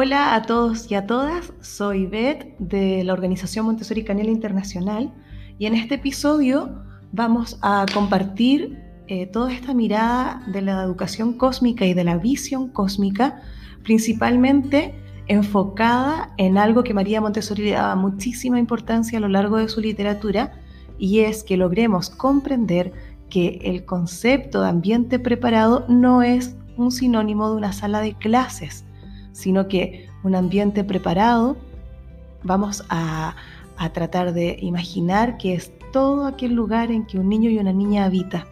Hola 0.00 0.36
a 0.36 0.42
todos 0.42 0.88
y 0.92 0.94
a 0.94 1.08
todas, 1.08 1.52
soy 1.60 2.06
Beth 2.06 2.56
de 2.60 3.02
la 3.02 3.12
Organización 3.12 3.66
Montessori 3.66 4.04
Canela 4.04 4.30
Internacional 4.30 5.12
y 5.58 5.66
en 5.66 5.74
este 5.74 5.96
episodio 5.96 6.84
vamos 7.10 7.58
a 7.62 7.84
compartir 7.92 8.78
eh, 9.08 9.26
toda 9.26 9.52
esta 9.52 9.74
mirada 9.74 10.40
de 10.52 10.62
la 10.62 10.84
educación 10.84 11.32
cósmica 11.32 11.84
y 11.84 11.94
de 11.94 12.04
la 12.04 12.16
visión 12.16 12.68
cósmica, 12.68 13.42
principalmente 13.82 14.94
enfocada 15.26 16.32
en 16.36 16.58
algo 16.58 16.84
que 16.84 16.94
María 16.94 17.20
Montessori 17.20 17.64
le 17.64 17.72
daba 17.72 17.96
muchísima 17.96 18.60
importancia 18.60 19.18
a 19.18 19.20
lo 19.20 19.28
largo 19.28 19.56
de 19.56 19.68
su 19.68 19.80
literatura 19.80 20.52
y 20.96 21.22
es 21.22 21.42
que 21.42 21.56
logremos 21.56 22.08
comprender 22.08 22.92
que 23.30 23.58
el 23.64 23.84
concepto 23.84 24.62
de 24.62 24.68
ambiente 24.68 25.18
preparado 25.18 25.86
no 25.88 26.22
es 26.22 26.54
un 26.76 26.92
sinónimo 26.92 27.50
de 27.50 27.56
una 27.56 27.72
sala 27.72 28.00
de 28.00 28.14
clases, 28.14 28.84
sino 29.38 29.68
que 29.68 30.08
un 30.24 30.34
ambiente 30.34 30.82
preparado 30.82 31.56
vamos 32.42 32.82
a, 32.88 33.36
a 33.76 33.92
tratar 33.92 34.32
de 34.32 34.58
imaginar 34.60 35.38
que 35.38 35.54
es 35.54 35.70
todo 35.92 36.26
aquel 36.26 36.54
lugar 36.54 36.90
en 36.90 37.06
que 37.06 37.20
un 37.20 37.28
niño 37.28 37.48
y 37.48 37.58
una 37.58 37.72
niña 37.72 38.04
habita. 38.04 38.48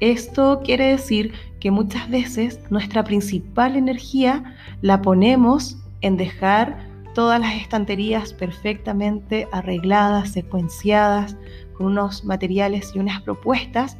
Esto 0.00 0.60
quiere 0.62 0.88
decir 0.88 1.32
que 1.60 1.70
muchas 1.70 2.10
veces 2.10 2.60
nuestra 2.68 3.04
principal 3.04 3.74
energía 3.74 4.54
la 4.82 5.00
ponemos 5.00 5.78
en 6.02 6.18
dejar 6.18 6.86
todas 7.14 7.40
las 7.40 7.54
estanterías 7.54 8.34
perfectamente 8.34 9.48
arregladas, 9.50 10.32
secuenciadas, 10.32 11.36
con 11.72 11.86
unos 11.86 12.22
materiales 12.22 12.92
y 12.94 12.98
unas 12.98 13.22
propuestas 13.22 13.96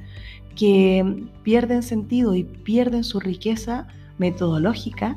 que 0.56 1.24
pierden 1.42 1.82
sentido 1.82 2.34
y 2.34 2.44
pierden 2.44 3.02
su 3.02 3.18
riqueza 3.18 3.86
metodológica 4.18 5.16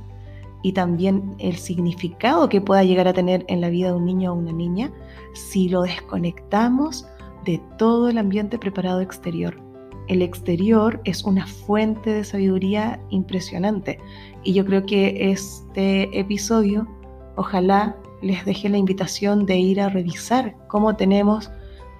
y 0.66 0.72
también 0.72 1.36
el 1.38 1.58
significado 1.58 2.50
que 2.50 2.60
pueda 2.60 2.84
llegar 2.84 3.08
a 3.08 3.14
tener 3.14 3.46
en 3.50 3.62
la 3.62 3.70
vida 3.70 3.90
de 3.90 3.94
un 3.94 4.06
niño 4.06 4.34
o 4.34 4.36
una 4.36 4.52
niña 4.52 4.92
si 5.36 5.70
lo 5.70 5.84
desconectamos 5.84 7.06
de 7.46 7.62
todo 7.78 8.10
el 8.10 8.18
ambiente 8.18 8.58
preparado 8.58 9.00
exterior. 9.00 9.62
El 10.08 10.24
exterior 10.24 11.00
es 11.04 11.24
una 11.24 11.46
fuente 11.46 12.10
de 12.10 12.24
sabiduría 12.24 13.00
impresionante 13.12 14.00
y 14.44 14.54
yo 14.54 14.66
creo 14.66 14.88
que 14.88 15.30
este 15.30 16.20
episodio 16.20 16.88
ojalá 17.36 17.96
les 18.24 18.44
deje 18.44 18.68
la 18.68 18.80
invitación 18.80 19.46
de 19.46 19.60
ir 19.60 19.80
a 19.80 19.90
revisar 19.90 20.56
cómo 20.68 20.96
tenemos 20.96 21.52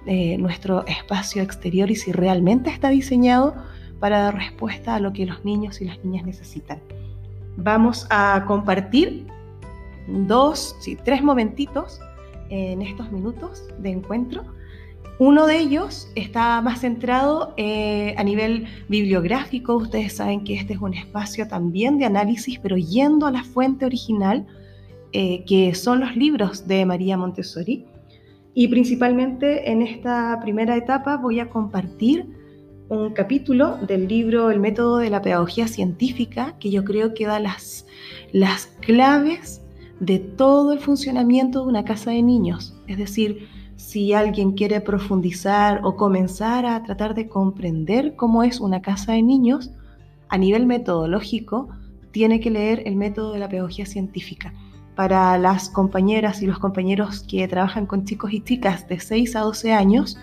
eh, 0.06 0.38
nuestro 0.38 0.84
espacio 0.86 1.40
exterior 1.40 1.88
y 1.88 1.94
si 1.94 2.10
realmente 2.10 2.70
está 2.70 2.88
diseñado 2.88 3.54
para 4.00 4.22
dar 4.22 4.34
respuesta 4.34 4.96
a 4.96 4.98
lo 4.98 5.12
que 5.12 5.24
los 5.24 5.44
niños 5.44 5.80
y 5.80 5.84
las 5.84 6.04
niñas 6.04 6.26
necesitan. 6.26 6.80
Vamos 7.56 8.06
a 8.10 8.44
compartir 8.46 9.26
dos, 10.06 10.76
sí, 10.80 10.96
tres 11.02 11.22
momentitos 11.22 12.00
en 12.50 12.82
estos 12.82 13.10
minutos 13.10 13.64
de 13.78 13.90
encuentro. 13.90 14.44
Uno 15.18 15.46
de 15.46 15.58
ellos 15.58 16.10
está 16.14 16.60
más 16.60 16.80
centrado 16.80 17.54
eh, 17.56 18.14
a 18.18 18.22
nivel 18.22 18.66
bibliográfico. 18.88 19.76
Ustedes 19.76 20.14
saben 20.14 20.44
que 20.44 20.54
este 20.54 20.74
es 20.74 20.80
un 20.80 20.92
espacio 20.92 21.48
también 21.48 21.98
de 21.98 22.04
análisis, 22.04 22.58
pero 22.58 22.76
yendo 22.76 23.26
a 23.26 23.30
la 23.30 23.42
fuente 23.42 23.86
original, 23.86 24.46
eh, 25.12 25.42
que 25.46 25.74
son 25.74 26.00
los 26.00 26.14
libros 26.14 26.68
de 26.68 26.84
María 26.84 27.16
Montessori. 27.16 27.86
Y 28.52 28.68
principalmente 28.68 29.70
en 29.70 29.80
esta 29.80 30.38
primera 30.42 30.76
etapa 30.76 31.16
voy 31.16 31.40
a 31.40 31.48
compartir 31.48 32.35
un 32.88 33.12
capítulo 33.12 33.78
del 33.78 34.06
libro 34.06 34.50
El 34.50 34.60
método 34.60 34.98
de 34.98 35.10
la 35.10 35.22
pedagogía 35.22 35.66
científica 35.66 36.54
que 36.60 36.70
yo 36.70 36.84
creo 36.84 37.14
que 37.14 37.26
da 37.26 37.40
las, 37.40 37.86
las 38.32 38.66
claves 38.80 39.62
de 39.98 40.18
todo 40.18 40.72
el 40.72 40.78
funcionamiento 40.78 41.62
de 41.62 41.68
una 41.68 41.84
casa 41.84 42.10
de 42.10 42.22
niños. 42.22 42.76
Es 42.86 42.98
decir, 42.98 43.48
si 43.76 44.12
alguien 44.12 44.52
quiere 44.52 44.80
profundizar 44.80 45.80
o 45.84 45.96
comenzar 45.96 46.64
a 46.64 46.82
tratar 46.82 47.14
de 47.14 47.28
comprender 47.28 48.14
cómo 48.14 48.42
es 48.42 48.60
una 48.60 48.82
casa 48.82 49.12
de 49.12 49.22
niños, 49.22 49.70
a 50.28 50.38
nivel 50.38 50.66
metodológico, 50.66 51.68
tiene 52.12 52.40
que 52.40 52.50
leer 52.50 52.82
el 52.86 52.96
método 52.96 53.32
de 53.32 53.40
la 53.40 53.48
pedagogía 53.48 53.86
científica 53.86 54.54
para 54.94 55.36
las 55.38 55.68
compañeras 55.68 56.40
y 56.42 56.46
los 56.46 56.58
compañeros 56.58 57.24
que 57.28 57.46
trabajan 57.48 57.86
con 57.86 58.04
chicos 58.04 58.32
y 58.32 58.40
chicas 58.40 58.88
de 58.88 58.98
6 58.98 59.36
a 59.36 59.40
12 59.40 59.72
años, 59.72 60.18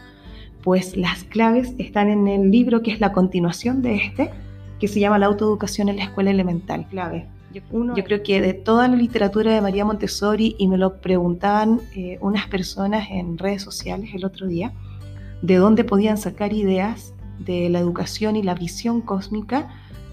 pues 0.64 0.96
las 0.96 1.24
claves 1.26 1.74
están 1.78 2.10
en 2.10 2.28
el 2.28 2.50
libro 2.50 2.82
que 2.82 2.92
es 2.92 3.00
la 3.00 3.12
continuación 3.12 3.82
de 3.82 3.96
este, 3.96 4.32
que 4.80 4.88
se 4.88 5.00
llama 5.00 5.20
La 5.20 5.28
autoeducación 5.28 5.90
en 5.90 5.98
la 5.98 6.04
escuela 6.04 6.32
elemental. 6.32 6.88
Clave. 6.90 7.28
Yo, 7.54 7.62
creo 8.04 8.24
que 8.24 8.42
de 8.42 8.54
toda 8.54 8.88
la 8.88 8.96
literatura 8.96 9.54
de 9.54 9.62
María 9.62 9.86
Montessori, 9.86 10.56
y 10.58 10.68
me 10.68 10.78
lo 10.78 11.02
preguntaban 11.02 11.82
eh, 11.96 12.18
unas 12.20 12.48
personas 12.48 13.08
en 13.12 13.38
redes 13.38 13.62
sociales 13.62 14.10
el 14.16 14.26
otro 14.26 14.48
día, 14.48 14.74
de 15.44 15.58
dónde 15.58 15.84
podían 15.84 16.18
sacar 16.18 16.52
ideas 16.52 17.14
de 17.38 17.70
la 17.70 17.78
educación 17.78 18.36
y 18.36 18.42
la 18.42 18.56
visión 18.56 19.02
cósmica, 19.02 19.70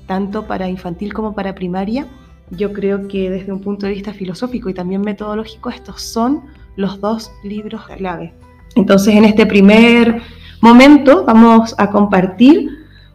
tanto 0.06 0.46
para 0.46 0.68
infantil 0.68 1.14
como 1.14 1.34
para 1.34 1.54
primaria, 1.54 2.06
yo 2.50 2.72
creo 2.72 3.08
que 3.08 3.30
desde 3.30 3.52
un 3.52 3.60
punto 3.60 3.86
de 3.86 3.92
vista 3.92 4.12
filosófico 4.12 4.68
y 4.68 4.74
también 4.74 5.00
metodológico, 5.00 5.70
estos 5.70 6.02
son 6.02 6.42
los 6.76 7.00
dos 7.00 7.30
libros 7.42 7.86
clave. 7.96 8.34
Entonces, 8.74 9.14
en 9.14 9.24
este 9.24 9.46
primer 9.46 10.20
momento 10.60 11.24
vamos 11.24 11.74
a 11.78 11.90
compartir 11.90 12.70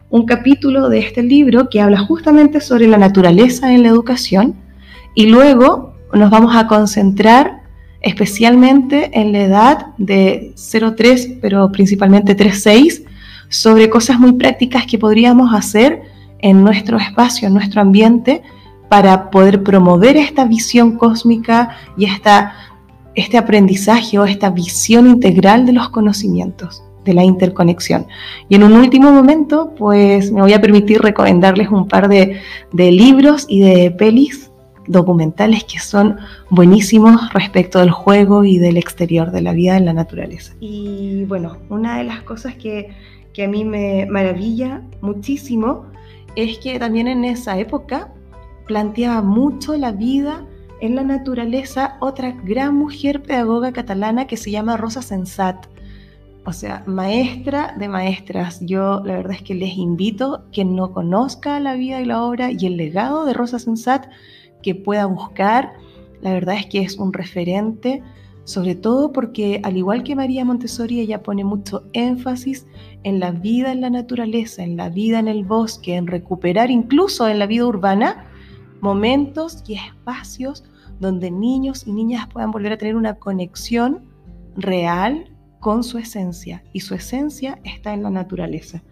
un 0.09 0.25
capítulo 0.25 0.89
de 0.89 0.99
este 0.99 1.23
libro 1.23 1.69
que 1.69 1.81
habla 1.81 1.99
justamente 1.99 2.61
sobre 2.61 2.87
la 2.87 2.97
naturaleza 2.97 3.73
en 3.73 3.83
la 3.83 3.89
educación 3.89 4.55
y 5.13 5.27
luego 5.27 5.95
nos 6.13 6.29
vamos 6.29 6.55
a 6.55 6.67
concentrar 6.67 7.63
especialmente 8.01 9.19
en 9.19 9.31
la 9.31 9.39
edad 9.41 9.85
de 9.97 10.53
0-3, 10.55 11.39
pero 11.41 11.71
principalmente 11.71 12.37
3-6, 12.37 13.03
sobre 13.49 13.89
cosas 13.89 14.19
muy 14.19 14.33
prácticas 14.33 14.85
que 14.85 14.99
podríamos 14.99 15.53
hacer 15.53 16.03
en 16.39 16.63
nuestro 16.63 16.97
espacio, 16.97 17.47
en 17.47 17.55
nuestro 17.55 17.81
ambiente, 17.81 18.43
para 18.89 19.31
poder 19.31 19.63
promover 19.63 20.17
esta 20.17 20.45
visión 20.45 20.97
cósmica 20.97 21.75
y 21.97 22.05
esta, 22.05 22.53
este 23.15 23.37
aprendizaje 23.37 24.19
o 24.19 24.25
esta 24.25 24.51
visión 24.51 25.07
integral 25.07 25.65
de 25.65 25.73
los 25.73 25.89
conocimientos, 25.89 26.84
de 27.05 27.13
la 27.13 27.23
interconexión. 27.23 28.07
Y 28.49 28.55
en 28.55 28.63
un 28.63 28.73
último 28.73 29.11
momento, 29.11 29.73
pues 29.77 30.31
me 30.31 30.41
voy 30.41 30.53
a 30.53 30.59
permitir 30.59 31.01
recomendarles 31.01 31.69
un 31.69 31.87
par 31.87 32.09
de, 32.09 32.41
de 32.73 32.91
libros 32.91 33.45
y 33.47 33.61
de 33.61 33.91
pelis 33.91 34.51
documentales 34.87 35.63
que 35.63 35.79
son 35.79 36.17
buenísimos 36.49 37.33
respecto 37.33 37.79
del 37.79 37.91
juego 37.91 38.43
y 38.43 38.57
del 38.57 38.77
exterior, 38.77 39.31
de 39.31 39.41
la 39.41 39.53
vida 39.53 39.77
en 39.77 39.85
la 39.85 39.93
naturaleza. 39.93 40.53
Y 40.59 41.23
bueno, 41.25 41.57
una 41.69 41.97
de 41.97 42.03
las 42.03 42.21
cosas 42.23 42.55
que, 42.55 42.89
que 43.33 43.45
a 43.45 43.47
mí 43.47 43.63
me 43.63 44.05
maravilla 44.07 44.81
muchísimo 45.01 45.85
es 46.35 46.57
que 46.59 46.79
también 46.79 47.07
en 47.07 47.23
esa 47.23 47.57
época 47.57 48.09
planteaba 48.67 49.21
mucho 49.21 49.75
la 49.75 49.91
vida 49.91 50.43
en 50.81 50.95
la 50.95 51.03
naturaleza 51.03 51.97
otra 51.99 52.35
gran 52.43 52.75
mujer 52.75 53.21
pedagoga 53.21 53.71
catalana 53.71 54.27
que 54.27 54.37
se 54.37 54.51
llama 54.51 54.77
Rosa 54.77 55.01
Sensat. 55.01 55.67
O 56.45 56.53
sea, 56.53 56.83
maestra 56.85 57.75
de 57.79 57.87
maestras. 57.87 58.59
Yo 58.61 59.01
la 59.03 59.17
verdad 59.17 59.33
es 59.33 59.41
que 59.41 59.55
les 59.55 59.75
invito 59.77 60.45
quien 60.51 60.75
no 60.75 60.91
conozca 60.91 61.59
la 61.59 61.73
vida 61.73 62.01
y 62.01 62.05
la 62.05 62.23
obra 62.23 62.51
y 62.51 62.67
el 62.67 62.77
legado 62.77 63.25
de 63.25 63.33
Rosa 63.33 63.57
Sensat 63.57 64.07
que 64.61 64.75
pueda 64.75 65.07
buscar. 65.07 65.73
La 66.21 66.33
verdad 66.33 66.55
es 66.55 66.67
que 66.67 66.79
es 66.79 66.97
un 66.97 67.13
referente, 67.13 68.03
sobre 68.43 68.75
todo 68.75 69.11
porque 69.11 69.59
al 69.63 69.75
igual 69.75 70.03
que 70.03 70.15
María 70.15 70.45
Montessori, 70.45 70.99
ella 70.99 71.23
pone 71.23 71.43
mucho 71.43 71.83
énfasis 71.93 72.67
en 73.03 73.19
la 73.19 73.31
vida 73.31 73.71
en 73.71 73.81
la 73.81 73.89
naturaleza, 73.89 74.63
en 74.63 74.77
la 74.77 74.89
vida 74.89 75.17
en 75.17 75.27
el 75.27 75.45
bosque, 75.45 75.95
en 75.95 76.05
recuperar 76.05 76.69
incluso 76.69 77.27
en 77.27 77.39
la 77.39 77.47
vida 77.47 77.65
urbana 77.65 78.25
momentos 78.81 79.63
y 79.67 79.73
espacios 79.73 80.63
donde 80.99 81.31
niños 81.31 81.87
y 81.87 81.91
niñas 81.91 82.27
puedan 82.31 82.51
volver 82.51 82.73
a 82.73 82.77
tener 82.77 82.95
una 82.95 83.15
conexión 83.15 84.03
real 84.55 85.34
con 85.65 85.83
su 85.83 85.97
esencia 85.97 86.63
y 86.73 86.81
su 86.81 86.93
esencia 86.93 87.57
está 87.63 87.91
en 87.95 88.03
la 88.03 88.11
naturaleza. 88.11 88.83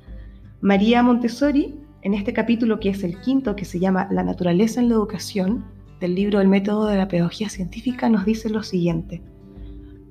María 0.59 1.03
Montessori, 1.03 1.75
en 2.01 2.15
este 2.15 2.33
capítulo 2.33 2.79
que 2.79 2.89
es 2.89 3.03
el 3.03 3.21
quinto, 3.21 3.55
que 3.55 3.63
se 3.63 3.79
llama 3.79 4.07
La 4.09 4.23
naturaleza 4.23 4.81
en 4.81 4.89
la 4.89 4.95
educación, 4.95 5.65
del 5.99 6.15
libro 6.15 6.41
El 6.41 6.47
método 6.47 6.87
de 6.87 6.97
la 6.97 7.07
pedagogía 7.07 7.47
científica, 7.47 8.09
nos 8.09 8.25
dice 8.25 8.49
lo 8.49 8.63
siguiente. 8.63 9.21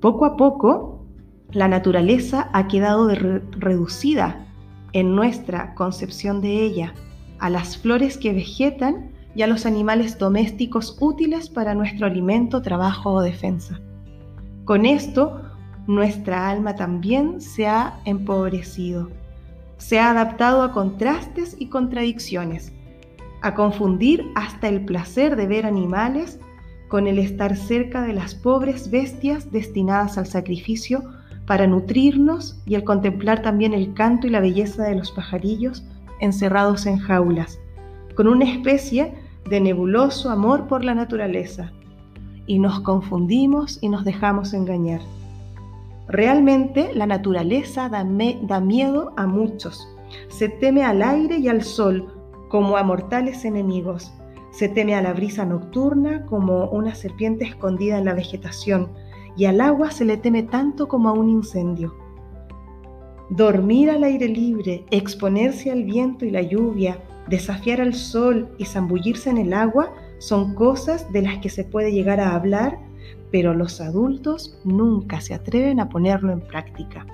Poco 0.01 0.25
a 0.25 0.37
poco, 0.37 1.05
la 1.51 1.67
naturaleza 1.67 2.49
ha 2.53 2.69
quedado 2.69 3.09
reducida 3.09 4.47
en 4.93 5.17
nuestra 5.17 5.75
concepción 5.75 6.41
de 6.41 6.63
ella 6.63 6.95
a 7.41 7.51
las 7.51 7.77
flores 7.77 8.17
que 8.17 8.33
vegetan 8.33 9.11
y 9.35 9.43
a 9.43 9.49
los 9.49 9.67
animales 9.67 10.17
domésticos 10.17 10.97
útiles 11.01 11.51
para 11.51 11.75
nuestro 11.75 12.07
alimento, 12.07 12.63
trabajo 12.63 13.15
o 13.15 13.21
defensa. 13.21 13.81
Con 14.65 14.87
esto, 14.87 15.52
nuestra 15.87 16.49
alma 16.49 16.77
también 16.77 17.41
se 17.41 17.67
ha 17.67 18.01
empobrecido, 18.05 19.11
se 19.79 19.99
ha 19.99 20.11
adaptado 20.11 20.63
a 20.63 20.73
contrastes 20.73 21.57
y 21.59 21.67
contradicciones, 21.67 22.73
a 23.41 23.55
confundir 23.55 24.31
hasta 24.35 24.69
el 24.69 24.85
placer 24.85 25.37
de 25.37 25.47
ver 25.47 25.67
animales 25.67 26.39
con 26.89 27.07
el 27.07 27.19
estar 27.19 27.57
cerca 27.57 28.03
de 28.03 28.13
las 28.13 28.35
pobres 28.35 28.91
bestias 28.91 29.51
destinadas 29.51 30.19
al 30.19 30.27
sacrificio 30.27 31.03
para 31.47 31.67
nutrirnos 31.67 32.61
y 32.67 32.75
el 32.75 32.85
contemplar 32.85 33.43
también 33.43 33.75
el 33.75 33.95
canto 33.95 34.27
y 34.27 34.31
la 34.31 34.41
belleza 34.41 34.85
de 34.85 34.95
los 34.95 35.11
pajarillos 35.11 35.83
encerrados 36.21 36.87
en 36.87 36.99
jaulas, 36.99 37.59
con 38.15 38.29
una 38.29 38.45
especie 38.45 39.15
de 39.51 39.61
nebuloso 39.61 40.31
amor 40.31 40.69
por 40.69 40.85
la 40.85 40.95
naturaleza. 40.95 41.73
Y 42.47 42.59
nos 42.59 42.81
confundimos 42.81 43.79
y 43.81 43.89
nos 43.89 44.05
dejamos 44.05 44.53
engañar. 44.53 45.01
Realmente 46.13 46.91
la 46.93 47.07
naturaleza 47.07 47.89
da, 47.89 48.05
miedo 48.05 49.15
a 49.17 49.27
muchos. 49.27 49.89
Se 50.29 50.51
teme 50.51 50.85
al 50.85 51.01
aire 51.01 51.39
y 51.39 51.49
al 51.49 51.63
sol 51.63 52.07
como 52.51 52.77
a 52.77 52.83
mortales 52.83 53.47
enemigos. 53.47 54.13
Se 54.51 54.69
teme 54.69 54.95
a 54.95 55.01
la 55.01 55.15
brisa 55.15 55.47
nocturna 55.47 56.27
como 56.27 56.67
una 56.67 56.95
serpiente 56.95 57.47
escondida 57.47 57.97
en 57.97 58.05
la 58.05 58.13
vegetación 58.13 58.91
y 59.39 59.47
al 59.47 59.63
agua 59.63 59.91
se 59.91 60.05
le 60.05 60.19
teme 60.19 60.43
tanto 60.43 60.87
como 60.87 61.09
a 61.09 61.13
un 61.13 61.31
incendio. 61.31 61.95
Dormir 63.31 63.89
al 63.89 64.05
aire 64.05 64.29
libre, 64.29 64.85
exponerse 64.91 65.71
al 65.71 65.85
viento 65.85 66.27
y 66.27 66.31
la 66.31 66.43
lluvia, 66.43 66.99
desafiar 67.29 67.81
al 67.81 67.95
sol 67.95 68.55
y 68.59 68.67
zambullirse 68.67 69.31
en 69.31 69.39
el 69.39 69.55
agua 69.55 69.91
son 70.19 70.55
cosas 70.55 71.11
de 71.11 71.23
las 71.23 71.39
que 71.39 71.49
se 71.49 71.65
puede 71.65 71.91
llegar 71.91 72.21
a 72.21 72.35
hablar, 72.35 72.79
pero 73.33 73.55
los 73.55 73.81
adultos 73.81 74.57
nunca 74.63 75.21
se 75.21 75.35
atreven 75.35 75.81
a 75.81 75.89
ponerlo 75.89 76.33
en 76.33 76.41
práctica. 76.43 77.07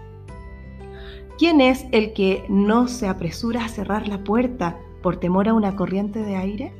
¿Quién 1.38 1.60
es 1.60 1.86
el 1.92 2.12
que 2.12 2.44
no 2.48 2.88
se 2.88 3.06
apresura 3.06 3.64
a 3.64 3.68
cerrar 3.68 4.08
la 4.08 4.24
puerta 4.24 4.76
por 5.02 5.18
temor 5.18 5.48
a 5.48 5.54
una 5.54 5.76
corriente 5.76 6.20
de 6.22 6.34
aire? 6.34 6.72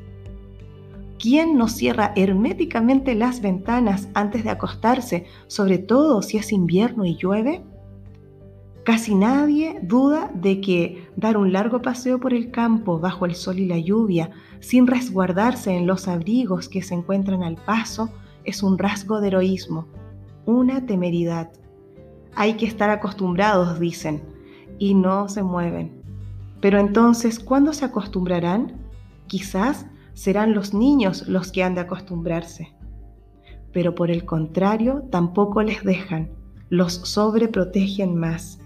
¿Quién 1.21 1.57
no 1.57 1.69
cierra 1.69 2.13
herméticamente 2.17 3.15
las 3.15 3.41
ventanas 3.41 4.09
antes 4.15 4.43
de 4.43 4.51
acostarse, 4.51 5.27
sobre 5.47 5.79
todo 5.79 6.23
si 6.23 6.37
es 6.37 6.53
invierno 6.53 7.05
y 7.05 7.17
llueve? 7.17 7.63
Casi 8.85 9.15
nadie 9.15 9.79
duda 9.83 10.31
de 10.35 10.61
que 10.61 11.09
dar 11.15 11.37
un 11.37 11.53
largo 11.53 11.81
paseo 11.81 12.19
por 12.19 12.35
el 12.35 12.51
campo 12.51 12.99
bajo 12.99 13.27
el 13.27 13.35
sol 13.37 13.59
y 13.61 13.67
la 13.67 13.79
lluvia, 13.79 14.31
sin 14.61 14.87
resguardarse 14.87 15.77
en 15.77 15.87
los 15.87 16.09
abrigos 16.09 16.69
que 16.69 16.83
se 16.83 16.95
encuentran 16.95 17.43
al 17.43 17.57
paso, 17.57 18.11
es 18.49 18.63
un 18.63 18.79
rasgo 18.79 19.21
de 19.21 19.29
heroísmo, 19.29 19.87
una 20.47 20.87
temeridad. 20.87 21.51
Hay 22.35 22.55
que 22.55 22.67
estar 22.67 22.91
acostumbrados, 22.91 23.79
dicen, 23.79 24.23
y 24.79 24.95
no 24.95 25.29
se 25.29 25.43
mueven. 25.43 26.03
Pero 26.61 26.79
entonces, 26.79 27.39
¿cuándo 27.39 27.73
se 27.73 27.85
acostumbrarán? 27.85 28.73
Quizás 29.27 29.87
serán 30.15 30.55
los 30.55 30.75
niños 30.75 31.29
los 31.29 31.53
que 31.53 31.63
han 31.63 31.75
de 31.75 31.83
acostumbrarse. 31.83 32.75
Pero 33.73 33.95
por 33.95 34.11
el 34.11 34.25
contrario, 34.25 35.05
tampoco 35.11 35.63
les 35.63 35.85
dejan, 35.85 36.31
los 36.71 36.95
sobreprotegen 36.95 38.17
más. 38.17 38.59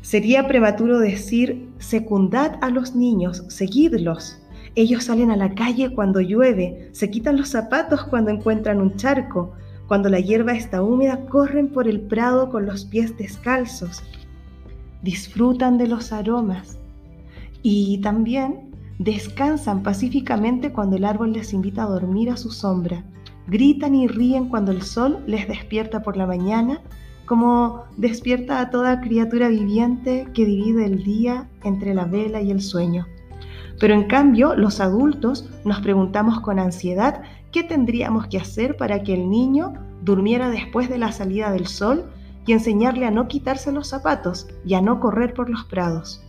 Sería 0.00 0.48
prematuro 0.48 0.98
decir, 0.98 1.70
secundad 1.78 2.58
a 2.60 2.70
los 2.70 2.94
niños, 2.94 3.44
seguidlos. 3.48 4.38
Ellos 4.74 5.04
salen 5.04 5.30
a 5.30 5.36
la 5.36 5.54
calle 5.54 5.94
cuando 5.94 6.20
llueve, 6.20 6.88
se 6.92 7.10
quitan 7.10 7.36
los 7.36 7.48
zapatos 7.48 8.04
cuando 8.04 8.30
encuentran 8.30 8.80
un 8.80 8.96
charco, 8.96 9.52
cuando 9.86 10.08
la 10.08 10.20
hierba 10.20 10.52
está 10.52 10.82
húmeda, 10.82 11.26
corren 11.26 11.68
por 11.68 11.86
el 11.86 12.00
prado 12.00 12.50
con 12.50 12.66
los 12.66 12.84
pies 12.84 13.16
descalzos, 13.16 14.02
disfrutan 15.02 15.78
de 15.78 15.88
los 15.88 16.12
aromas 16.12 16.78
y 17.62 18.00
también 18.00 18.74
Descansan 18.98 19.82
pacíficamente 19.82 20.72
cuando 20.72 20.96
el 20.96 21.04
árbol 21.04 21.32
les 21.32 21.52
invita 21.52 21.82
a 21.82 21.88
dormir 21.88 22.30
a 22.30 22.36
su 22.36 22.50
sombra. 22.50 23.04
Gritan 23.48 23.94
y 23.94 24.06
ríen 24.06 24.48
cuando 24.48 24.70
el 24.70 24.82
sol 24.82 25.18
les 25.26 25.48
despierta 25.48 26.02
por 26.02 26.16
la 26.16 26.26
mañana, 26.26 26.80
como 27.26 27.84
despierta 27.96 28.60
a 28.60 28.70
toda 28.70 29.00
criatura 29.00 29.48
viviente 29.48 30.28
que 30.32 30.44
divide 30.44 30.86
el 30.86 31.02
día 31.02 31.48
entre 31.64 31.94
la 31.94 32.04
vela 32.04 32.40
y 32.40 32.50
el 32.50 32.60
sueño. 32.60 33.06
Pero 33.80 33.94
en 33.94 34.04
cambio, 34.04 34.54
los 34.54 34.80
adultos 34.80 35.48
nos 35.64 35.80
preguntamos 35.80 36.40
con 36.40 36.58
ansiedad 36.58 37.22
qué 37.52 37.62
tendríamos 37.62 38.26
que 38.28 38.38
hacer 38.38 38.76
para 38.76 39.02
que 39.02 39.14
el 39.14 39.30
niño 39.30 39.74
durmiera 40.02 40.50
después 40.50 40.88
de 40.88 40.98
la 40.98 41.12
salida 41.12 41.50
del 41.50 41.66
sol 41.66 42.04
y 42.46 42.52
enseñarle 42.52 43.06
a 43.06 43.10
no 43.10 43.26
quitarse 43.28 43.72
los 43.72 43.88
zapatos 43.88 44.46
y 44.64 44.74
a 44.74 44.80
no 44.80 45.00
correr 45.00 45.34
por 45.34 45.48
los 45.48 45.64
prados. 45.64 46.22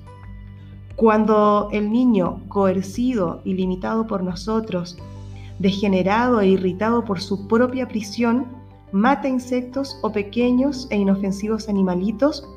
Cuando 0.96 1.68
el 1.72 1.92
niño, 1.92 2.42
coercido 2.48 3.42
y 3.44 3.54
limitado 3.54 4.08
por 4.08 4.24
nosotros, 4.24 4.98
degenerado 5.60 6.40
e 6.40 6.48
irritado 6.48 7.04
por 7.04 7.20
su 7.20 7.48
propia 7.48 7.88
prisión, 7.88 8.46
mata 8.92 9.28
insectos 9.28 10.00
o 10.04 10.12
pequeños 10.12 10.88
e 10.90 10.98
inofensivos 10.98 11.68
animalitos, 11.68 12.48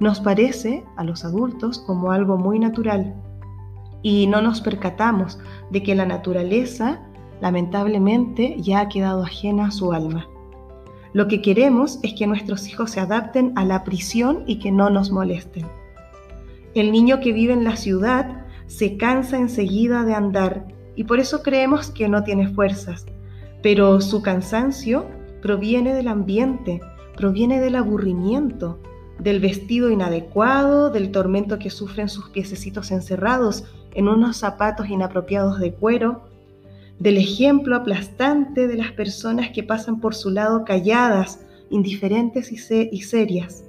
nos 0.00 0.20
parece 0.20 0.84
a 0.96 1.04
los 1.04 1.24
adultos 1.24 1.78
como 1.78 2.10
algo 2.10 2.36
muy 2.36 2.58
natural. 2.58 3.14
Y 4.02 4.26
no 4.26 4.40
nos 4.40 4.60
percatamos 4.60 5.38
de 5.70 5.82
que 5.82 5.94
la 5.94 6.06
naturaleza, 6.06 7.02
lamentablemente, 7.40 8.56
ya 8.58 8.80
ha 8.80 8.88
quedado 8.88 9.22
ajena 9.24 9.66
a 9.66 9.70
su 9.70 9.92
alma. 9.92 10.28
Lo 11.12 11.28
que 11.28 11.40
queremos 11.40 11.98
es 12.02 12.12
que 12.14 12.26
nuestros 12.26 12.68
hijos 12.68 12.90
se 12.90 13.00
adapten 13.00 13.52
a 13.56 13.64
la 13.64 13.84
prisión 13.84 14.44
y 14.46 14.58
que 14.58 14.70
no 14.70 14.90
nos 14.90 15.10
molesten. 15.10 15.66
El 16.74 16.92
niño 16.92 17.20
que 17.20 17.32
vive 17.32 17.54
en 17.54 17.64
la 17.64 17.76
ciudad 17.76 18.44
se 18.66 18.98
cansa 18.98 19.38
enseguida 19.38 20.04
de 20.04 20.14
andar 20.14 20.66
y 20.94 21.04
por 21.04 21.18
eso 21.18 21.42
creemos 21.42 21.90
que 21.90 22.08
no 22.08 22.22
tiene 22.22 22.48
fuerzas. 22.48 23.06
Pero 23.62 24.00
su 24.00 24.20
cansancio 24.22 25.06
proviene 25.40 25.94
del 25.94 26.08
ambiente, 26.08 26.80
proviene 27.16 27.60
del 27.60 27.76
aburrimiento, 27.76 28.78
del 29.18 29.40
vestido 29.40 29.90
inadecuado, 29.90 30.90
del 30.90 31.10
tormento 31.10 31.58
que 31.58 31.70
sufren 31.70 32.08
sus 32.08 32.28
piececitos 32.30 32.90
encerrados 32.90 33.64
en 33.96 34.08
unos 34.08 34.36
zapatos 34.36 34.88
inapropiados 34.88 35.58
de 35.58 35.74
cuero, 35.74 36.28
del 36.98 37.16
ejemplo 37.16 37.76
aplastante 37.76 38.68
de 38.68 38.76
las 38.76 38.92
personas 38.92 39.50
que 39.50 39.62
pasan 39.62 40.00
por 40.00 40.14
su 40.14 40.30
lado 40.30 40.64
calladas, 40.64 41.40
indiferentes 41.70 42.52
y, 42.52 42.88
y 42.92 43.00
serias 43.02 43.66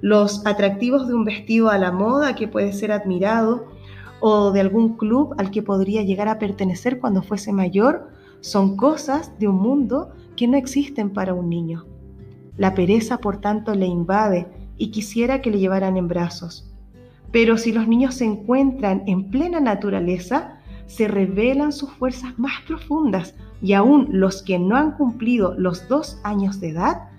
los 0.00 0.46
atractivos 0.46 1.08
de 1.08 1.14
un 1.14 1.24
vestido 1.24 1.68
a 1.68 1.78
la 1.78 1.92
moda 1.92 2.34
que 2.34 2.48
puede 2.48 2.72
ser 2.72 2.92
admirado 2.92 3.66
o 4.20 4.50
de 4.50 4.60
algún 4.60 4.96
club 4.96 5.34
al 5.38 5.50
que 5.50 5.62
podría 5.62 6.02
llegar 6.02 6.28
a 6.28 6.38
pertenecer 6.38 7.00
cuando 7.00 7.22
fuese 7.22 7.52
mayor, 7.52 8.08
son 8.40 8.76
cosas 8.76 9.38
de 9.38 9.48
un 9.48 9.56
mundo 9.56 10.12
que 10.36 10.46
no 10.46 10.56
existen 10.56 11.10
para 11.10 11.34
un 11.34 11.48
niño. 11.48 11.86
La 12.56 12.74
pereza, 12.74 13.18
por 13.18 13.40
tanto, 13.40 13.74
le 13.74 13.86
invade 13.86 14.46
y 14.76 14.90
quisiera 14.90 15.40
que 15.40 15.50
le 15.50 15.58
llevaran 15.58 15.96
en 15.96 16.08
brazos. 16.08 16.69
Pero 17.32 17.56
si 17.56 17.72
los 17.72 17.86
niños 17.86 18.16
se 18.16 18.24
encuentran 18.24 19.02
en 19.06 19.30
plena 19.30 19.60
naturaleza, 19.60 20.58
se 20.86 21.06
revelan 21.06 21.72
sus 21.72 21.90
fuerzas 21.92 22.38
más 22.38 22.54
profundas 22.66 23.34
y 23.62 23.74
aún 23.74 24.08
los 24.10 24.42
que 24.42 24.58
no 24.58 24.76
han 24.76 24.92
cumplido 24.92 25.54
los 25.56 25.86
dos 25.88 26.18
años 26.24 26.60
de 26.60 26.70
edad 26.70 27.10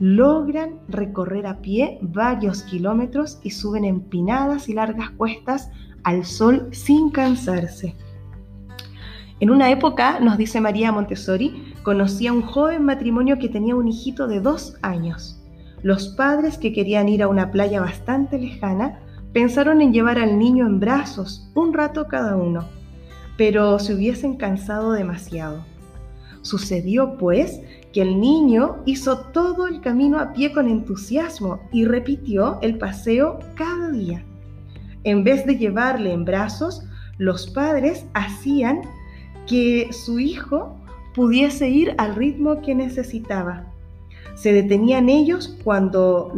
logran 0.00 0.78
recorrer 0.88 1.46
a 1.46 1.60
pie 1.60 1.98
varios 2.02 2.62
kilómetros 2.62 3.38
y 3.42 3.50
suben 3.50 3.84
empinadas 3.84 4.68
y 4.68 4.74
largas 4.74 5.10
cuestas 5.10 5.70
al 6.04 6.24
sol 6.24 6.68
sin 6.72 7.10
cansarse. 7.10 7.96
En 9.40 9.50
una 9.50 9.70
época, 9.70 10.18
nos 10.20 10.36
dice 10.36 10.60
María 10.60 10.90
Montessori, 10.90 11.74
conocía 11.82 12.32
un 12.32 12.42
joven 12.42 12.84
matrimonio 12.84 13.38
que 13.38 13.48
tenía 13.48 13.76
un 13.76 13.88
hijito 13.88 14.26
de 14.26 14.40
dos 14.40 14.76
años. 14.82 15.40
Los 15.82 16.08
padres 16.08 16.58
que 16.58 16.72
querían 16.72 17.08
ir 17.08 17.22
a 17.22 17.28
una 17.28 17.52
playa 17.52 17.80
bastante 17.80 18.38
lejana 18.38 19.00
pensaron 19.32 19.80
en 19.80 19.92
llevar 19.92 20.18
al 20.18 20.38
niño 20.38 20.66
en 20.66 20.80
brazos 20.80 21.50
un 21.54 21.74
rato 21.74 22.06
cada 22.08 22.36
uno, 22.36 22.64
pero 23.36 23.78
se 23.78 23.94
hubiesen 23.94 24.36
cansado 24.36 24.92
demasiado. 24.92 25.64
Sucedió, 26.42 27.16
pues, 27.18 27.60
que 27.92 28.02
el 28.02 28.20
niño 28.20 28.76
hizo 28.84 29.18
todo 29.32 29.66
el 29.66 29.80
camino 29.80 30.18
a 30.18 30.32
pie 30.32 30.52
con 30.52 30.68
entusiasmo 30.68 31.60
y 31.72 31.84
repitió 31.84 32.58
el 32.62 32.78
paseo 32.78 33.38
cada 33.54 33.90
día. 33.90 34.24
En 35.04 35.24
vez 35.24 35.46
de 35.46 35.56
llevarle 35.56 36.12
en 36.12 36.24
brazos, 36.24 36.82
los 37.18 37.48
padres 37.48 38.06
hacían 38.14 38.82
que 39.46 39.88
su 39.92 40.18
hijo 40.18 40.76
pudiese 41.14 41.68
ir 41.68 41.94
al 41.98 42.14
ritmo 42.14 42.60
que 42.60 42.74
necesitaba. 42.74 43.67
Se 44.40 44.52
detenían 44.52 45.08
ellos 45.08 45.56
cuando 45.64 46.32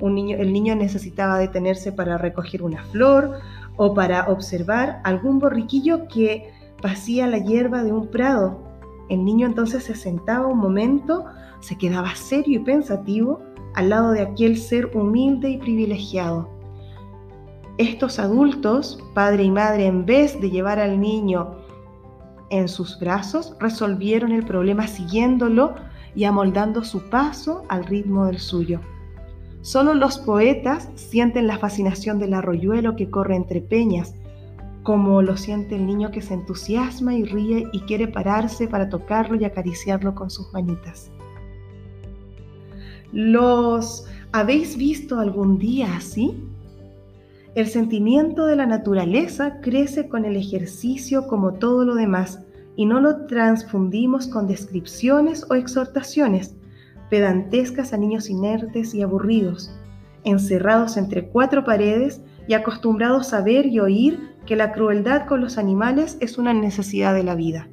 el 0.00 0.52
niño 0.52 0.76
necesitaba 0.76 1.38
detenerse 1.38 1.92
para 1.92 2.18
recoger 2.18 2.62
una 2.62 2.84
flor 2.84 3.40
o 3.76 3.94
para 3.94 4.28
observar 4.28 5.00
algún 5.04 5.38
borriquillo 5.38 6.06
que 6.06 6.52
pasía 6.80 7.26
la 7.26 7.38
hierba 7.38 7.82
de 7.82 7.92
un 7.92 8.08
prado 8.08 8.72
el 9.12 9.26
niño 9.26 9.46
entonces 9.46 9.84
se 9.84 9.94
sentaba 9.94 10.46
un 10.46 10.58
momento, 10.58 11.26
se 11.60 11.76
quedaba 11.76 12.14
serio 12.14 12.60
y 12.60 12.64
pensativo 12.64 13.42
al 13.74 13.90
lado 13.90 14.12
de 14.12 14.22
aquel 14.22 14.56
ser 14.56 14.90
humilde 14.96 15.50
y 15.50 15.58
privilegiado. 15.58 16.48
Estos 17.76 18.18
adultos, 18.18 18.98
padre 19.12 19.44
y 19.44 19.50
madre, 19.50 19.84
en 19.84 20.06
vez 20.06 20.40
de 20.40 20.48
llevar 20.48 20.78
al 20.78 20.98
niño 20.98 21.56
en 22.48 22.68
sus 22.68 22.98
brazos, 22.98 23.54
resolvieron 23.60 24.32
el 24.32 24.46
problema 24.46 24.86
siguiéndolo 24.86 25.74
y 26.14 26.24
amoldando 26.24 26.84
su 26.84 27.08
paso 27.08 27.64
al 27.68 27.84
ritmo 27.84 28.26
del 28.26 28.38
suyo. 28.38 28.80
Solo 29.62 29.94
los 29.94 30.18
poetas 30.18 30.90
sienten 30.94 31.46
la 31.46 31.58
fascinación 31.58 32.18
del 32.18 32.34
arroyuelo 32.34 32.96
que 32.96 33.10
corre 33.10 33.36
entre 33.36 33.60
peñas, 33.60 34.14
como 34.82 35.22
lo 35.22 35.36
siente 35.36 35.76
el 35.76 35.86
niño 35.86 36.10
que 36.10 36.20
se 36.20 36.34
entusiasma 36.34 37.14
y 37.14 37.24
ríe 37.24 37.68
y 37.72 37.80
quiere 37.80 38.08
pararse 38.08 38.66
para 38.66 38.88
tocarlo 38.88 39.36
y 39.36 39.44
acariciarlo 39.44 40.14
con 40.14 40.30
sus 40.30 40.52
manitas. 40.52 41.10
¿Los 43.12 44.06
habéis 44.32 44.76
visto 44.76 45.20
algún 45.20 45.58
día 45.58 45.96
así? 45.96 46.34
El 47.54 47.68
sentimiento 47.68 48.46
de 48.46 48.56
la 48.56 48.66
naturaleza 48.66 49.60
crece 49.60 50.08
con 50.08 50.24
el 50.24 50.36
ejercicio 50.36 51.26
como 51.26 51.52
todo 51.52 51.84
lo 51.84 51.94
demás 51.94 52.41
y 52.76 52.86
no 52.86 53.00
lo 53.00 53.26
transfundimos 53.26 54.26
con 54.26 54.46
descripciones 54.46 55.46
o 55.50 55.54
exhortaciones 55.54 56.56
pedantescas 57.12 57.92
a 57.92 57.98
niños 57.98 58.30
inertes 58.30 58.94
y 58.94 59.02
aburridos, 59.02 59.70
encerrados 60.24 60.96
entre 60.96 61.28
cuatro 61.28 61.62
paredes 61.62 62.22
y 62.48 62.54
acostumbrados 62.54 63.34
a 63.34 63.42
ver 63.42 63.66
y 63.66 63.80
oír 63.80 64.30
que 64.46 64.56
la 64.56 64.72
crueldad 64.72 65.26
con 65.26 65.42
los 65.42 65.58
animales 65.58 66.16
es 66.20 66.38
una 66.38 66.54
necesidad 66.54 67.14
de 67.14 67.22
la 67.22 67.34
vida. 67.34 67.68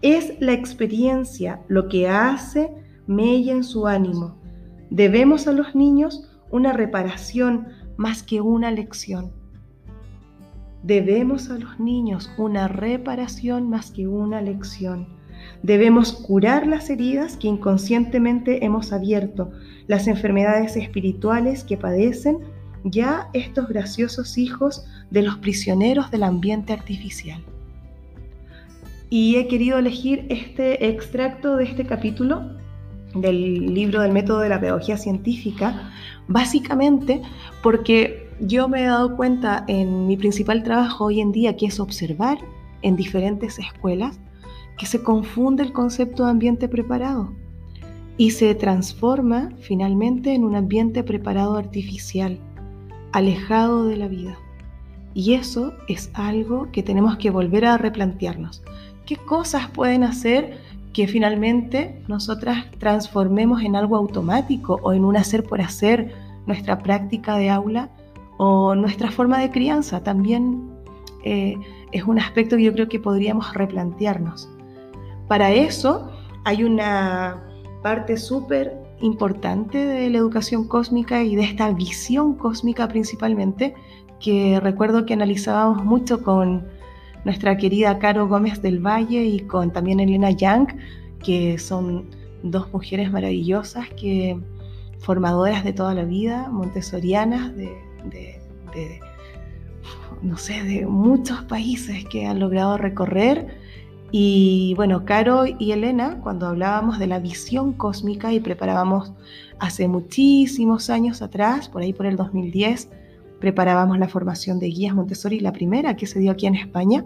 Es 0.00 0.32
la 0.40 0.54
experiencia 0.54 1.60
lo 1.68 1.88
que 1.88 2.08
hace 2.08 2.74
mella 3.06 3.52
en 3.52 3.64
su 3.64 3.86
ánimo. 3.86 4.40
Debemos 4.88 5.46
a 5.46 5.52
los 5.52 5.74
niños 5.74 6.26
una 6.50 6.72
reparación 6.72 7.68
más 7.98 8.22
que 8.22 8.40
una 8.40 8.70
lección. 8.70 9.32
Debemos 10.82 11.48
a 11.48 11.58
los 11.58 11.78
niños 11.78 12.30
una 12.36 12.66
reparación 12.66 13.70
más 13.70 13.92
que 13.92 14.08
una 14.08 14.42
lección. 14.42 15.06
Debemos 15.62 16.12
curar 16.12 16.66
las 16.66 16.90
heridas 16.90 17.36
que 17.36 17.48
inconscientemente 17.48 18.64
hemos 18.64 18.92
abierto, 18.92 19.52
las 19.86 20.08
enfermedades 20.08 20.76
espirituales 20.76 21.62
que 21.62 21.76
padecen 21.76 22.38
ya 22.84 23.28
estos 23.32 23.68
graciosos 23.68 24.38
hijos 24.38 24.84
de 25.10 25.22
los 25.22 25.36
prisioneros 25.38 26.10
del 26.10 26.24
ambiente 26.24 26.72
artificial. 26.72 27.40
Y 29.08 29.36
he 29.36 29.46
querido 29.46 29.78
elegir 29.78 30.26
este 30.30 30.88
extracto 30.88 31.56
de 31.56 31.64
este 31.64 31.84
capítulo 31.84 32.56
del 33.14 33.72
libro 33.72 34.00
del 34.00 34.10
método 34.10 34.40
de 34.40 34.48
la 34.48 34.58
pedagogía 34.58 34.96
científica, 34.96 35.92
básicamente 36.28 37.20
porque 37.62 38.21
yo 38.40 38.68
me 38.68 38.82
he 38.82 38.86
dado 38.86 39.16
cuenta 39.16 39.64
en 39.68 40.06
mi 40.06 40.16
principal 40.16 40.62
trabajo 40.62 41.06
hoy 41.06 41.20
en 41.20 41.32
día, 41.32 41.56
que 41.56 41.66
es 41.66 41.80
observar 41.80 42.38
en 42.82 42.96
diferentes 42.96 43.58
escuelas, 43.58 44.18
que 44.78 44.86
se 44.86 45.02
confunde 45.02 45.62
el 45.62 45.72
concepto 45.72 46.24
de 46.24 46.30
ambiente 46.30 46.68
preparado 46.68 47.32
y 48.16 48.30
se 48.30 48.54
transforma 48.54 49.50
finalmente 49.60 50.34
en 50.34 50.44
un 50.44 50.54
ambiente 50.54 51.02
preparado 51.02 51.56
artificial, 51.56 52.38
alejado 53.12 53.86
de 53.86 53.96
la 53.96 54.08
vida. 54.08 54.36
Y 55.14 55.34
eso 55.34 55.74
es 55.88 56.10
algo 56.14 56.70
que 56.72 56.82
tenemos 56.82 57.16
que 57.16 57.30
volver 57.30 57.64
a 57.64 57.78
replantearnos. 57.78 58.62
¿Qué 59.06 59.16
cosas 59.16 59.68
pueden 59.68 60.04
hacer 60.04 60.58
que 60.92 61.06
finalmente 61.06 62.02
nosotras 62.08 62.66
transformemos 62.78 63.62
en 63.62 63.76
algo 63.76 63.96
automático 63.96 64.78
o 64.82 64.92
en 64.92 65.04
un 65.04 65.16
hacer 65.16 65.42
por 65.44 65.60
hacer 65.60 66.12
nuestra 66.46 66.82
práctica 66.82 67.36
de 67.36 67.50
aula 67.50 67.90
o 68.44 68.74
nuestra 68.74 69.08
forma 69.12 69.38
de 69.38 69.52
crianza? 69.52 70.02
También 70.02 70.68
eh, 71.22 71.54
es 71.92 72.02
un 72.02 72.18
aspecto 72.18 72.56
que 72.56 72.64
yo 72.64 72.72
creo 72.72 72.88
que 72.88 72.98
podríamos 72.98 73.54
replantearnos. 73.54 74.50
Para 75.28 75.52
eso 75.52 76.10
hay 76.44 76.64
una 76.64 77.40
parte 77.84 78.16
súper 78.16 78.76
importante 79.00 79.78
de 79.78 80.10
la 80.10 80.18
educación 80.18 80.66
cósmica 80.66 81.22
y 81.22 81.36
de 81.36 81.44
esta 81.44 81.70
visión 81.72 82.34
cósmica 82.34 82.88
principalmente, 82.88 83.74
que 84.18 84.58
recuerdo 84.60 85.06
que 85.06 85.14
analizábamos 85.14 85.84
mucho 85.84 86.24
con 86.24 86.66
nuestra 87.24 87.56
querida 87.56 88.00
Caro 88.00 88.26
Gómez 88.26 88.60
del 88.60 88.84
Valle 88.84 89.22
y 89.24 89.38
con 89.40 89.72
también 89.72 90.00
Elena 90.00 90.32
Young, 90.32 90.66
que 91.22 91.58
son 91.58 92.10
dos 92.42 92.72
mujeres 92.72 93.12
maravillosas 93.12 93.88
que 93.90 94.36
formadoras 94.98 95.62
de 95.62 95.72
toda 95.72 95.94
la 95.94 96.04
vida, 96.04 96.48
montessorianas 96.50 97.54
de, 97.56 97.91
de 98.04 98.40
no 100.22 100.36
sé, 100.36 100.62
de 100.62 100.86
muchos 100.86 101.42
países 101.44 102.04
que 102.04 102.26
han 102.26 102.38
logrado 102.38 102.78
recorrer. 102.78 103.60
Y 104.10 104.74
bueno, 104.76 105.04
Caro 105.04 105.44
y 105.46 105.72
Elena, 105.72 106.20
cuando 106.22 106.46
hablábamos 106.46 106.98
de 106.98 107.06
la 107.06 107.18
visión 107.18 107.72
cósmica 107.72 108.32
y 108.32 108.40
preparábamos 108.40 109.12
hace 109.58 109.88
muchísimos 109.88 110.90
años 110.90 111.22
atrás, 111.22 111.68
por 111.68 111.82
ahí 111.82 111.92
por 111.92 112.06
el 112.06 112.16
2010, 112.16 112.88
preparábamos 113.40 113.98
la 113.98 114.08
formación 114.08 114.58
de 114.58 114.68
guías 114.68 114.94
Montessori, 114.94 115.40
la 115.40 115.52
primera 115.52 115.96
que 115.96 116.06
se 116.06 116.20
dio 116.20 116.32
aquí 116.32 116.46
en 116.46 116.54
España, 116.54 117.04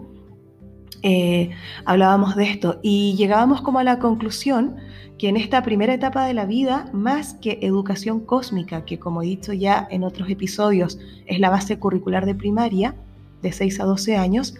eh, 1.03 1.51
hablábamos 1.85 2.35
de 2.35 2.45
esto 2.45 2.79
y 2.81 3.15
llegábamos 3.15 3.61
como 3.61 3.79
a 3.79 3.83
la 3.83 3.99
conclusión 3.99 4.75
que 5.17 5.29
en 5.29 5.37
esta 5.37 5.63
primera 5.63 5.93
etapa 5.93 6.25
de 6.25 6.33
la 6.33 6.45
vida, 6.45 6.89
más 6.93 7.33
que 7.35 7.59
educación 7.61 8.19
cósmica, 8.19 8.85
que 8.85 8.99
como 8.99 9.23
he 9.23 9.25
dicho 9.25 9.51
ya 9.53 9.87
en 9.89 10.03
otros 10.03 10.29
episodios 10.29 10.99
es 11.25 11.39
la 11.39 11.49
base 11.49 11.79
curricular 11.79 12.25
de 12.25 12.35
primaria, 12.35 12.95
de 13.41 13.51
6 13.51 13.79
a 13.79 13.85
12 13.85 14.17
años, 14.17 14.55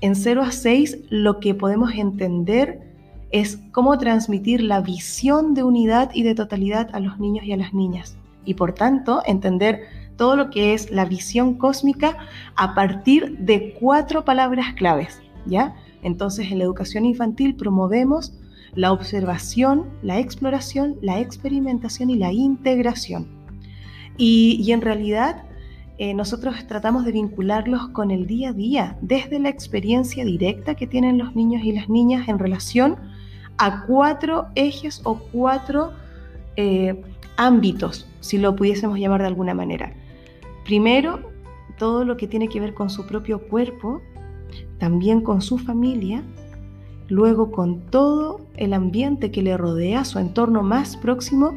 en 0.00 0.14
0 0.14 0.42
a 0.42 0.52
6 0.52 0.98
lo 1.10 1.40
que 1.40 1.54
podemos 1.54 1.92
entender 1.92 2.80
es 3.30 3.58
cómo 3.72 3.98
transmitir 3.98 4.62
la 4.62 4.80
visión 4.80 5.54
de 5.54 5.62
unidad 5.62 6.10
y 6.14 6.22
de 6.22 6.34
totalidad 6.34 6.88
a 6.92 7.00
los 7.00 7.18
niños 7.18 7.44
y 7.44 7.52
a 7.52 7.56
las 7.56 7.74
niñas. 7.74 8.16
Y 8.44 8.54
por 8.54 8.72
tanto, 8.72 9.22
entender 9.26 9.82
todo 10.16 10.36
lo 10.36 10.50
que 10.50 10.72
es 10.72 10.90
la 10.90 11.04
visión 11.04 11.54
cósmica 11.54 12.16
a 12.56 12.74
partir 12.74 13.38
de 13.38 13.74
cuatro 13.78 14.24
palabras 14.24 14.74
claves, 14.74 15.20
¿ya? 15.48 15.74
Entonces, 16.02 16.50
en 16.50 16.58
la 16.58 16.64
educación 16.64 17.04
infantil 17.04 17.56
promovemos 17.56 18.38
la 18.74 18.92
observación, 18.92 19.86
la 20.02 20.18
exploración, 20.20 20.96
la 21.02 21.20
experimentación 21.20 22.10
y 22.10 22.16
la 22.16 22.32
integración. 22.32 23.26
Y, 24.16 24.70
en 24.72 24.80
realidad 24.80 25.44
eh, 25.98 26.14
nosotros 26.14 26.54
tratamos 26.66 27.04
de 27.04 27.12
vincularlos 27.12 27.88
con 27.88 28.10
el 28.10 28.26
día 28.26 28.50
a 28.50 28.52
día, 28.52 28.98
desde 29.00 29.40
la 29.40 29.48
experiencia 29.48 30.24
directa 30.24 30.76
que 30.76 30.86
tienen 30.86 31.18
los 31.18 31.34
niños 31.34 31.64
y 31.64 31.72
las 31.72 31.88
niñas 31.88 32.28
en 32.28 32.38
relación 32.38 32.96
a 33.56 33.84
cuatro 33.86 34.46
ejes 34.54 35.00
o 35.04 35.16
cuatro 35.32 35.92
eh, 36.56 37.02
ámbitos, 37.36 38.06
si 38.20 38.38
lo 38.38 38.54
pudiésemos 38.54 38.98
llamar 38.98 39.22
de 39.22 39.28
alguna 39.28 39.54
manera. 39.54 39.92
Primero, 40.64 41.20
todo 41.78 42.04
lo 42.04 42.16
que 42.16 42.28
tiene 42.28 42.48
que 42.48 42.60
ver 42.60 42.74
con 42.74 42.90
su 42.90 43.06
propio 43.06 43.40
cuerpo, 43.48 44.00
también 44.78 45.20
con 45.20 45.42
su 45.42 45.58
familia, 45.58 46.22
luego 47.08 47.50
con 47.50 47.80
todo 47.86 48.40
el 48.56 48.74
ambiente 48.74 49.30
que 49.30 49.42
le 49.42 49.56
rodea, 49.56 50.04
su 50.04 50.18
entorno 50.18 50.62
más 50.62 50.96
próximo, 50.96 51.56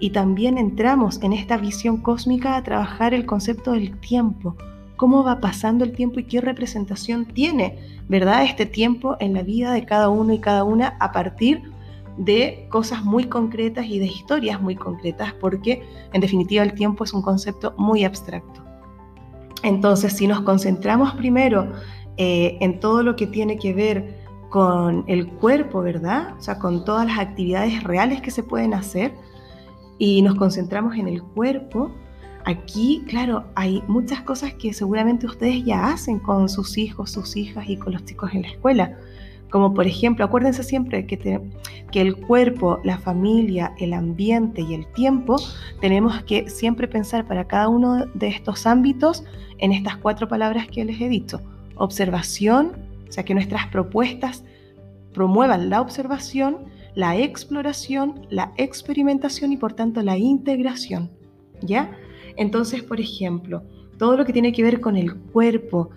y 0.00 0.10
también 0.10 0.58
entramos 0.58 1.22
en 1.22 1.32
esta 1.32 1.56
visión 1.56 1.98
cósmica 1.98 2.56
a 2.56 2.62
trabajar 2.62 3.14
el 3.14 3.26
concepto 3.26 3.72
del 3.72 3.98
tiempo, 3.98 4.56
cómo 4.96 5.24
va 5.24 5.40
pasando 5.40 5.84
el 5.84 5.92
tiempo 5.92 6.20
y 6.20 6.24
qué 6.24 6.40
representación 6.40 7.26
tiene, 7.26 7.78
¿verdad? 8.08 8.44
Este 8.44 8.66
tiempo 8.66 9.16
en 9.20 9.34
la 9.34 9.42
vida 9.42 9.72
de 9.72 9.84
cada 9.84 10.08
uno 10.08 10.32
y 10.32 10.38
cada 10.38 10.64
una 10.64 10.96
a 11.00 11.12
partir 11.12 11.62
de 12.16 12.66
cosas 12.68 13.04
muy 13.04 13.24
concretas 13.24 13.86
y 13.86 13.98
de 13.98 14.06
historias 14.06 14.60
muy 14.60 14.74
concretas, 14.74 15.32
porque 15.40 15.82
en 16.12 16.20
definitiva 16.20 16.64
el 16.64 16.74
tiempo 16.74 17.04
es 17.04 17.12
un 17.12 17.22
concepto 17.22 17.74
muy 17.78 18.04
abstracto. 18.04 18.60
Entonces, 19.62 20.12
si 20.12 20.26
nos 20.26 20.42
concentramos 20.42 21.14
primero 21.14 21.72
eh, 22.18 22.58
en 22.60 22.80
todo 22.80 23.02
lo 23.02 23.16
que 23.16 23.26
tiene 23.26 23.58
que 23.58 23.72
ver 23.72 24.18
con 24.50 25.04
el 25.06 25.28
cuerpo, 25.28 25.82
¿verdad? 25.82 26.34
O 26.38 26.42
sea, 26.42 26.58
con 26.58 26.84
todas 26.84 27.06
las 27.06 27.18
actividades 27.18 27.82
reales 27.84 28.20
que 28.20 28.30
se 28.30 28.42
pueden 28.42 28.74
hacer, 28.74 29.12
y 29.98 30.22
nos 30.22 30.36
concentramos 30.36 30.96
en 30.96 31.08
el 31.08 31.22
cuerpo, 31.22 31.90
aquí, 32.44 33.04
claro, 33.08 33.44
hay 33.56 33.82
muchas 33.88 34.22
cosas 34.22 34.54
que 34.54 34.72
seguramente 34.72 35.26
ustedes 35.26 35.64
ya 35.64 35.88
hacen 35.88 36.20
con 36.20 36.48
sus 36.48 36.78
hijos, 36.78 37.10
sus 37.10 37.36
hijas 37.36 37.68
y 37.68 37.76
con 37.76 37.92
los 37.92 38.04
chicos 38.04 38.32
en 38.32 38.42
la 38.42 38.48
escuela. 38.48 38.98
Como 39.50 39.74
por 39.74 39.86
ejemplo, 39.86 40.24
acuérdense 40.24 40.62
siempre 40.62 41.06
que, 41.06 41.40
que 41.90 42.00
el 42.00 42.16
cuerpo, 42.16 42.80
la 42.84 42.98
familia, 42.98 43.72
el 43.78 43.92
ambiente 43.92 44.60
y 44.60 44.74
el 44.74 44.86
tiempo, 44.92 45.36
tenemos 45.80 46.22
que 46.24 46.48
siempre 46.48 46.86
pensar 46.86 47.26
para 47.26 47.46
cada 47.46 47.68
uno 47.68 48.06
de 48.14 48.28
estos 48.28 48.66
ámbitos 48.66 49.24
en 49.58 49.72
estas 49.72 49.96
cuatro 49.96 50.28
palabras 50.28 50.68
que 50.68 50.84
les 50.84 51.00
he 51.00 51.08
dicho. 51.08 51.40
Observación, 51.78 52.72
o 53.08 53.12
sea, 53.12 53.24
que 53.24 53.34
nuestras 53.34 53.66
propuestas 53.68 54.44
promuevan 55.14 55.70
la 55.70 55.80
observación, 55.80 56.58
la 56.94 57.16
exploración, 57.16 58.26
la 58.30 58.52
experimentación 58.56 59.52
y 59.52 59.56
por 59.56 59.72
tanto 59.72 60.02
la 60.02 60.18
integración. 60.18 61.10
¿Ya? 61.62 61.90
Entonces, 62.36 62.82
por 62.82 63.00
ejemplo, 63.00 63.64
todo 63.98 64.16
lo 64.16 64.24
que 64.24 64.32
tiene 64.32 64.52
que 64.52 64.62
ver 64.62 64.80
con 64.80 64.96
el 64.96 65.14
cuerpo, 65.14 65.90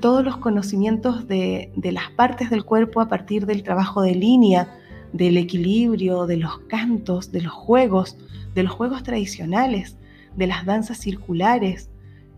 todos 0.00 0.22
los 0.22 0.36
conocimientos 0.36 1.26
de, 1.26 1.72
de 1.74 1.92
las 1.92 2.10
partes 2.10 2.50
del 2.50 2.64
cuerpo 2.64 3.00
a 3.00 3.08
partir 3.08 3.46
del 3.46 3.62
trabajo 3.62 4.02
de 4.02 4.14
línea, 4.14 4.78
del 5.12 5.38
equilibrio, 5.38 6.26
de 6.26 6.36
los 6.36 6.58
cantos, 6.68 7.32
de 7.32 7.42
los 7.42 7.52
juegos, 7.52 8.18
de 8.54 8.62
los 8.62 8.72
juegos 8.72 9.02
tradicionales, 9.02 9.96
de 10.36 10.46
las 10.46 10.66
danzas 10.66 10.98
circulares, 10.98 11.88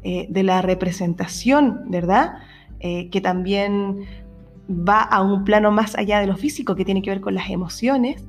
eh, 0.02 0.26
de 0.30 0.42
la 0.42 0.62
representación, 0.62 1.82
¿verdad? 1.88 2.34
Eh, 2.80 3.10
que 3.10 3.20
también 3.20 4.04
va 4.70 5.02
a 5.02 5.22
un 5.22 5.44
plano 5.44 5.72
más 5.72 5.96
allá 5.96 6.20
de 6.20 6.26
lo 6.26 6.36
físico, 6.36 6.76
que 6.76 6.84
tiene 6.84 7.02
que 7.02 7.10
ver 7.10 7.20
con 7.20 7.34
las 7.34 7.50
emociones. 7.50 8.24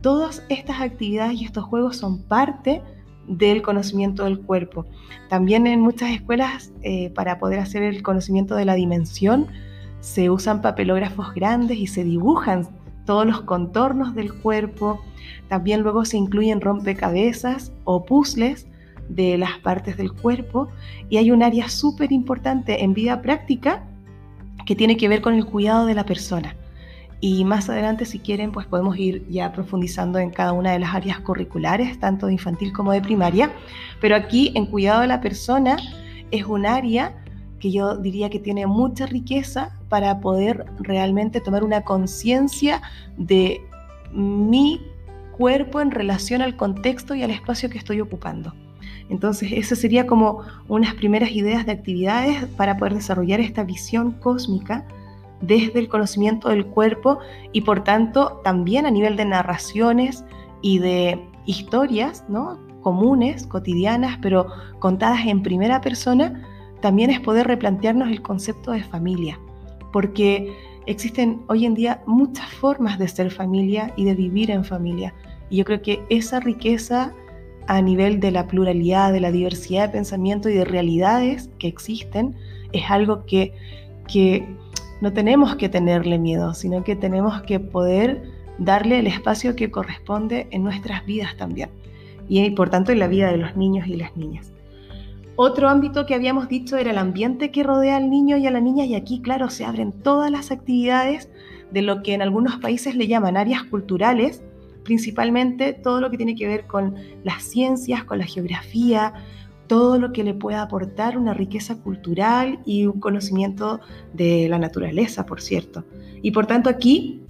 Todas 0.00 0.44
estas 0.48 0.80
actividades 0.80 1.40
y 1.40 1.44
estos 1.44 1.64
juegos 1.64 1.96
son 1.96 2.22
parte 2.22 2.82
del 3.26 3.62
conocimiento 3.62 4.24
del 4.24 4.40
cuerpo. 4.40 4.86
También 5.28 5.66
en 5.66 5.80
muchas 5.80 6.10
escuelas, 6.10 6.72
eh, 6.82 7.10
para 7.10 7.38
poder 7.38 7.58
hacer 7.58 7.82
el 7.82 8.02
conocimiento 8.02 8.54
de 8.54 8.64
la 8.64 8.74
dimensión, 8.74 9.48
se 10.00 10.30
usan 10.30 10.62
papelógrafos 10.62 11.34
grandes 11.34 11.78
y 11.78 11.88
se 11.88 12.04
dibujan 12.04 12.68
todos 13.04 13.26
los 13.26 13.40
contornos 13.42 14.14
del 14.14 14.32
cuerpo. 14.32 15.00
También 15.48 15.80
luego 15.80 16.04
se 16.04 16.16
incluyen 16.16 16.60
rompecabezas 16.60 17.72
o 17.84 18.04
puzzles 18.04 18.68
de 19.08 19.38
las 19.38 19.58
partes 19.58 19.96
del 19.96 20.12
cuerpo 20.12 20.68
y 21.08 21.16
hay 21.16 21.30
un 21.30 21.42
área 21.42 21.68
súper 21.68 22.12
importante 22.12 22.84
en 22.84 22.94
vida 22.94 23.22
práctica 23.22 23.84
que 24.66 24.76
tiene 24.76 24.96
que 24.96 25.08
ver 25.08 25.22
con 25.22 25.34
el 25.34 25.46
cuidado 25.46 25.86
de 25.86 25.94
la 25.94 26.04
persona. 26.04 26.54
Y 27.20 27.44
más 27.44 27.68
adelante, 27.68 28.04
si 28.04 28.20
quieren, 28.20 28.52
pues 28.52 28.66
podemos 28.66 28.96
ir 28.96 29.26
ya 29.28 29.50
profundizando 29.50 30.18
en 30.18 30.30
cada 30.30 30.52
una 30.52 30.72
de 30.72 30.78
las 30.78 30.94
áreas 30.94 31.18
curriculares, 31.20 31.98
tanto 31.98 32.26
de 32.26 32.34
infantil 32.34 32.72
como 32.72 32.92
de 32.92 33.00
primaria. 33.00 33.50
Pero 34.00 34.14
aquí, 34.14 34.52
en 34.54 34.66
cuidado 34.66 35.00
de 35.00 35.08
la 35.08 35.20
persona, 35.20 35.76
es 36.30 36.44
un 36.44 36.64
área 36.64 37.16
que 37.58 37.72
yo 37.72 37.96
diría 37.96 38.30
que 38.30 38.38
tiene 38.38 38.66
mucha 38.66 39.06
riqueza 39.06 39.76
para 39.88 40.20
poder 40.20 40.64
realmente 40.78 41.40
tomar 41.40 41.64
una 41.64 41.82
conciencia 41.82 42.82
de 43.16 43.60
mi 44.12 44.80
cuerpo 45.36 45.80
en 45.80 45.90
relación 45.90 46.40
al 46.40 46.56
contexto 46.56 47.16
y 47.16 47.22
al 47.22 47.30
espacio 47.30 47.68
que 47.68 47.78
estoy 47.78 48.00
ocupando. 48.00 48.54
Entonces, 49.08 49.52
esa 49.52 49.74
sería 49.74 50.06
como 50.06 50.42
unas 50.68 50.94
primeras 50.94 51.30
ideas 51.30 51.64
de 51.64 51.72
actividades 51.72 52.44
para 52.56 52.76
poder 52.76 52.94
desarrollar 52.94 53.40
esta 53.40 53.64
visión 53.64 54.12
cósmica 54.12 54.86
desde 55.40 55.78
el 55.78 55.88
conocimiento 55.88 56.48
del 56.48 56.66
cuerpo 56.66 57.18
y 57.52 57.62
por 57.62 57.84
tanto 57.84 58.40
también 58.44 58.86
a 58.86 58.90
nivel 58.90 59.16
de 59.16 59.24
narraciones 59.24 60.24
y 60.62 60.78
de 60.78 61.24
historias 61.46 62.24
¿no? 62.28 62.58
comunes, 62.82 63.46
cotidianas, 63.46 64.18
pero 64.20 64.46
contadas 64.78 65.26
en 65.26 65.42
primera 65.42 65.80
persona, 65.80 66.44
también 66.80 67.10
es 67.10 67.20
poder 67.20 67.46
replantearnos 67.46 68.08
el 68.08 68.22
concepto 68.22 68.72
de 68.72 68.82
familia, 68.82 69.38
porque 69.92 70.56
existen 70.86 71.42
hoy 71.48 71.66
en 71.66 71.74
día 71.74 72.02
muchas 72.06 72.48
formas 72.54 72.98
de 72.98 73.08
ser 73.08 73.30
familia 73.30 73.92
y 73.96 74.04
de 74.04 74.14
vivir 74.14 74.50
en 74.50 74.64
familia. 74.64 75.12
Y 75.50 75.56
yo 75.56 75.64
creo 75.64 75.82
que 75.82 76.04
esa 76.08 76.40
riqueza 76.40 77.12
a 77.68 77.82
nivel 77.82 78.18
de 78.18 78.30
la 78.30 78.46
pluralidad, 78.48 79.12
de 79.12 79.20
la 79.20 79.30
diversidad 79.30 79.86
de 79.86 79.92
pensamiento 79.92 80.48
y 80.48 80.54
de 80.54 80.64
realidades 80.64 81.50
que 81.58 81.68
existen, 81.68 82.34
es 82.72 82.90
algo 82.90 83.26
que, 83.26 83.52
que 84.10 84.48
no 85.02 85.12
tenemos 85.12 85.54
que 85.56 85.68
tenerle 85.68 86.18
miedo, 86.18 86.54
sino 86.54 86.82
que 86.82 86.96
tenemos 86.96 87.42
que 87.42 87.60
poder 87.60 88.22
darle 88.56 89.00
el 89.00 89.06
espacio 89.06 89.54
que 89.54 89.70
corresponde 89.70 90.48
en 90.50 90.64
nuestras 90.64 91.04
vidas 91.04 91.36
también, 91.36 91.68
y 92.26 92.48
por 92.50 92.70
tanto 92.70 92.90
en 92.90 93.00
la 93.00 93.06
vida 93.06 93.30
de 93.30 93.36
los 93.36 93.54
niños 93.54 93.86
y 93.86 93.96
las 93.96 94.16
niñas. 94.16 94.50
Otro 95.36 95.68
ámbito 95.68 96.06
que 96.06 96.14
habíamos 96.14 96.48
dicho 96.48 96.78
era 96.78 96.90
el 96.90 96.98
ambiente 96.98 97.50
que 97.50 97.64
rodea 97.64 97.98
al 97.98 98.08
niño 98.08 98.38
y 98.38 98.46
a 98.46 98.50
la 98.50 98.60
niña, 98.60 98.86
y 98.86 98.94
aquí, 98.94 99.20
claro, 99.20 99.50
se 99.50 99.66
abren 99.66 99.92
todas 99.92 100.30
las 100.30 100.50
actividades 100.50 101.28
de 101.70 101.82
lo 101.82 102.02
que 102.02 102.14
en 102.14 102.22
algunos 102.22 102.56
países 102.56 102.94
le 102.94 103.08
llaman 103.08 103.36
áreas 103.36 103.62
culturales, 103.64 104.42
principalmente 104.88 105.74
todo 105.74 106.00
lo 106.00 106.10
que 106.10 106.16
tiene 106.16 106.34
que 106.34 106.46
ver 106.46 106.66
con 106.66 106.94
las 107.22 107.42
ciencias, 107.42 108.04
con 108.04 108.18
la 108.18 108.24
geografía, 108.24 109.12
todo 109.66 109.98
lo 109.98 110.14
que 110.14 110.24
le 110.24 110.32
pueda 110.32 110.62
aportar 110.62 111.18
una 111.18 111.34
riqueza 111.34 111.76
cultural 111.76 112.60
y 112.64 112.86
un 112.86 112.98
conocimiento 113.00 113.80
de 114.14 114.48
la 114.48 114.58
naturaleza, 114.58 115.26
por 115.26 115.42
cierto. 115.42 115.84
Y 116.22 116.30
por 116.30 116.46
tanto 116.46 116.70
aquí 116.70 117.20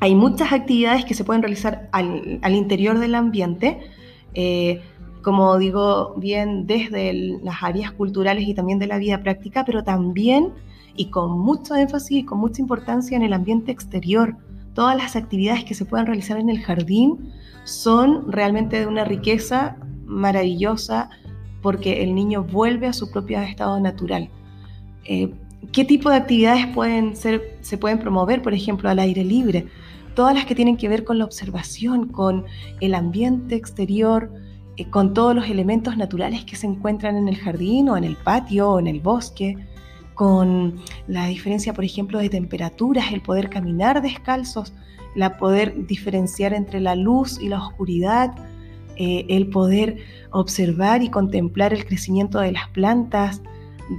hay 0.00 0.14
muchas 0.14 0.52
actividades 0.52 1.06
que 1.06 1.14
se 1.14 1.24
pueden 1.24 1.40
realizar 1.40 1.88
al, 1.90 2.54
interior 2.54 2.98
del 2.98 3.14
ambiente, 3.14 3.80
eh, 4.34 4.82
como 5.22 5.56
digo 5.56 6.16
bien, 6.18 6.66
desde 6.66 7.14
las 7.42 7.62
áreas 7.62 7.92
culturales 7.92 8.46
y 8.46 8.52
también 8.52 8.78
de 8.78 8.88
la 8.88 8.98
vida 8.98 9.22
práctica, 9.22 9.64
pero 9.64 9.82
también 9.82 10.52
y 10.96 11.06
con 11.06 11.38
mucho 11.38 11.74
énfasis 11.74 12.18
y 12.18 12.24
con 12.24 12.40
mucha 12.40 12.60
importancia 12.60 13.16
en 13.16 13.22
el 13.22 13.32
ambiente 13.32 13.72
exterior, 13.72 14.36
todas 14.76 14.96
las 14.96 15.16
actividades 15.16 15.64
que 15.64 15.74
se 15.74 15.86
puedan 15.86 16.06
realizar 16.06 16.38
en 16.38 16.50
el 16.50 16.60
jardín 16.60 17.32
son 17.64 18.30
realmente 18.30 18.78
de 18.78 18.86
una 18.86 19.04
riqueza 19.04 19.78
maravillosa 20.04 21.08
porque 21.62 22.04
el 22.04 22.14
niño 22.14 22.44
vuelve 22.44 22.86
a 22.86 22.92
su 22.92 23.10
propio 23.10 23.40
estado 23.40 23.80
natural. 23.80 24.28
Eh, 25.04 25.32
¿Qué 25.72 25.84
tipo 25.84 26.10
de 26.10 26.16
actividades 26.16 26.66
pueden 26.68 27.16
ser, 27.16 27.56
se 27.62 27.78
pueden 27.78 27.98
promover, 27.98 28.42
por 28.42 28.52
ejemplo, 28.52 28.90
al 28.90 28.98
aire 28.98 29.24
libre? 29.24 29.66
Todas 30.14 30.34
las 30.34 30.44
que 30.44 30.54
tienen 30.54 30.76
que 30.76 30.90
ver 30.90 31.04
con 31.04 31.18
la 31.18 31.24
observación, 31.24 32.08
con 32.08 32.44
el 32.80 32.94
ambiente 32.94 33.56
exterior, 33.56 34.30
eh, 34.76 34.88
con 34.90 35.14
todos 35.14 35.34
los 35.34 35.48
elementos 35.48 35.96
naturales 35.96 36.44
que 36.44 36.54
se 36.54 36.66
encuentran 36.66 37.16
en 37.16 37.28
el 37.28 37.36
jardín 37.36 37.88
o 37.88 37.96
en 37.96 38.04
el 38.04 38.16
patio 38.16 38.72
o 38.72 38.78
en 38.78 38.88
el 38.88 39.00
bosque 39.00 39.56
con 40.16 40.80
la 41.06 41.26
diferencia, 41.26 41.74
por 41.74 41.84
ejemplo, 41.84 42.18
de 42.18 42.30
temperaturas, 42.30 43.12
el 43.12 43.20
poder 43.20 43.50
caminar 43.50 44.02
descalzos, 44.02 44.72
la 45.14 45.36
poder 45.36 45.86
diferenciar 45.86 46.54
entre 46.54 46.80
la 46.80 46.96
luz 46.96 47.38
y 47.40 47.48
la 47.48 47.62
oscuridad, 47.64 48.34
eh, 48.96 49.26
el 49.28 49.48
poder 49.48 49.98
observar 50.30 51.02
y 51.02 51.10
contemplar 51.10 51.74
el 51.74 51.84
crecimiento 51.84 52.40
de 52.40 52.52
las 52.52 52.66
plantas 52.70 53.42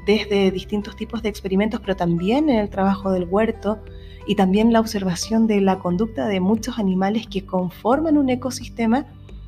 desde 0.08 0.50
distintos 0.52 0.96
tipos 0.96 1.22
de 1.22 1.30
experimentos, 1.30 1.80
pero 1.82 1.96
también 1.96 2.50
en 2.50 2.58
el 2.58 2.70
trabajo 2.70 3.12
del 3.12 3.26
huerto 3.26 3.80
y 4.26 4.36
también 4.36 4.74
la 4.74 4.80
observación 4.80 5.46
de 5.46 5.62
la 5.62 5.78
conducta 5.78 6.28
de 6.28 6.40
muchos 6.40 6.80
animales 6.80 7.28
que 7.28 7.46
conforman 7.46 8.18
un 8.18 8.30
ecosistema 8.30 9.06